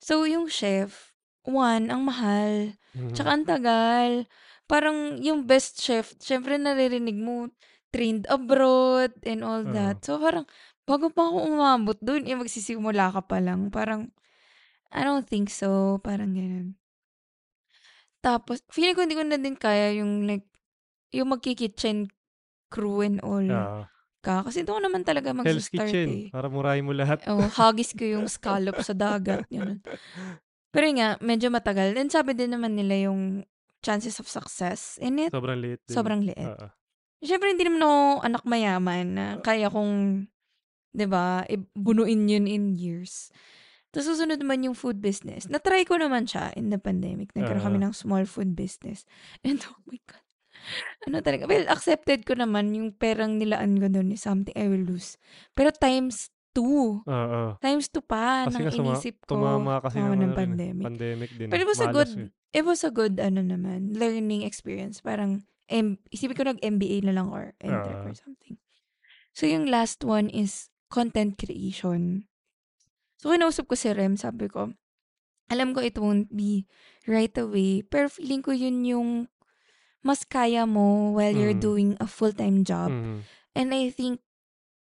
[0.00, 1.12] So, yung chef,
[1.44, 3.12] one, ang mahal, Mhm.
[3.14, 4.10] tsaka ang tagal.
[4.66, 7.50] Parang yung best chef, syempre naririnig mo,
[7.94, 9.70] trained abroad and all Oo.
[9.70, 10.02] that.
[10.02, 10.44] So, parang,
[10.82, 13.70] bago pa ako umabot dun, eh, magsisimula ka pa lang.
[13.70, 14.10] Parang,
[14.90, 16.02] I don't think so.
[16.02, 16.74] Parang ganun.
[18.20, 20.46] Tapos, feeling ko hindi ko na din kaya yung like,
[21.14, 22.10] yung magki-kitchen
[22.66, 23.86] crew and all Oo.
[24.18, 24.42] ka.
[24.42, 25.30] Kasi doon naman talaga.
[25.30, 26.08] Hell's mag-start Kitchen.
[26.10, 26.26] eh.
[26.34, 27.22] Para murahin mo lahat.
[27.30, 29.46] Oh, hagis ko yung scallop sa dagat.
[29.46, 29.78] Yun.
[30.74, 31.94] Pero yun nga, medyo matagal.
[31.94, 33.46] And sabi din naman nila yung
[33.86, 35.94] chances of success in it, Sobrang liit din.
[35.94, 36.42] sobrang liit.
[36.42, 36.66] Oo.
[37.18, 40.26] Siyempre, hindi naman ako anak mayaman na kaya kong,
[40.90, 43.30] di ba, bunuin yun in years.
[43.88, 45.46] Tapos susunod naman yung food business.
[45.46, 47.32] Na-try ko naman siya in the pandemic.
[47.32, 47.84] Nagkaroon kami Ah.
[47.88, 49.08] ng small food business.
[49.40, 50.20] And oh my God.
[51.06, 51.46] Ano talaga?
[51.46, 55.16] Well, accepted ko naman yung perang nilaan ko doon is something I will lose.
[55.52, 57.00] Pero times two.
[57.00, 57.42] Oo.
[57.56, 59.32] Times two pa Kasi nang suma- inisip ko.
[59.32, 60.84] tumama kasi Tumama ng, eh, pandemic.
[60.84, 61.48] pandemic din.
[61.48, 62.28] But it was a good, eh.
[62.56, 65.04] It was a good, ano naman, learning experience.
[65.04, 68.06] Parang, M- isipin ko nag-MBA na lang or enter Ah.
[68.06, 68.56] or something.
[69.34, 72.30] So, yung last one is content creation.
[73.18, 74.72] So, kinausap ko si Rem, sabi ko,
[75.50, 76.64] alam ko it won't be
[77.04, 79.10] right away, pero feeling ko yun yung
[80.06, 81.66] mas kaya mo while you're Mm.
[81.66, 82.94] doing a full-time job.
[82.94, 83.26] Mhm.
[83.58, 84.22] And I think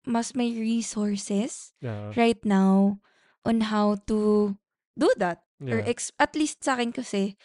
[0.02, 2.10] mas may resources Yeah.
[2.18, 2.98] right now
[3.46, 4.50] on how to
[4.98, 5.46] do that.
[5.62, 5.86] Or Yeah.
[5.86, 7.38] ex- at least sa akin kasi,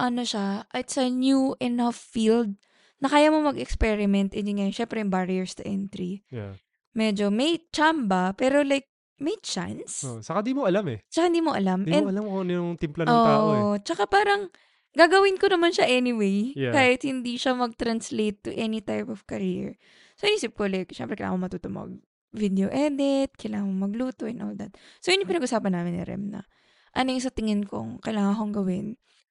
[0.00, 2.56] ano siya, it's a new enough field
[3.04, 4.32] na kaya mo mag-experiment.
[4.32, 6.24] And yun nga, syempre yung barriers to entry.
[6.32, 6.56] Yeah.
[6.96, 8.88] Medyo may chamba, pero like,
[9.20, 10.00] may chance.
[10.08, 11.04] Oh, saka di mo alam eh.
[11.12, 11.84] Tsaka hindi mo alam.
[11.84, 13.60] Di And, mo alam kung ano yung timpla ng tao eh.
[13.60, 14.48] oh, tsaka parang,
[14.96, 16.56] gagawin ko naman siya anyway.
[16.56, 16.72] Yeah.
[16.72, 19.76] Kahit hindi siya mag-translate to any type of career.
[20.16, 21.92] So, inisip ko, like, syempre, kailangan ko matuto mag
[22.30, 24.74] video edit, kailangan mo magluto and all that.
[25.02, 26.46] So, yun yung pinag-usapan namin ni Rem na
[26.90, 28.86] ano yung sa tingin kong kailangan kong gawin.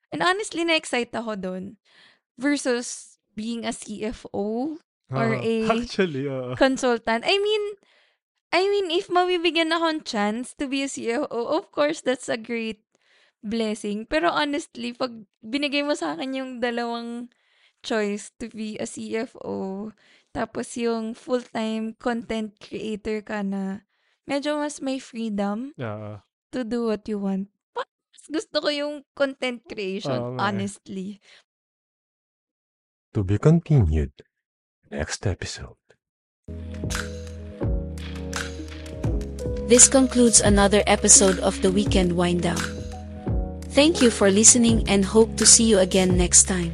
[0.09, 1.77] And honestly, na-excite ako doon
[2.37, 4.77] versus being a CFO
[5.13, 5.41] or Oo.
[5.41, 6.53] a- Actually, oo.
[6.57, 7.23] consultant.
[7.25, 7.63] I mean,
[8.49, 12.81] I mean, if mabibigyan akong chance to be a CFO, of course, that's a great
[13.45, 14.09] blessing.
[14.09, 15.13] Pero honestly, pag
[15.45, 17.29] binigay mo sa akin yung dalawang
[17.85, 19.93] choice to be a CFO,
[20.33, 23.85] tapos yung full-time content creator ka na
[24.25, 26.21] medyo mas may freedom Oo.
[26.49, 27.49] to do what you want.
[28.29, 30.45] Pa- Mas gusto ko yung content creation, Oo nga eh.
[30.53, 31.17] honestly.
[33.13, 34.13] To be continued
[34.93, 35.77] next episode.
[39.65, 42.61] This concludes another episode of the Weekend Wind Down.
[43.69, 46.73] Thank you for listening and hope to see you again next time.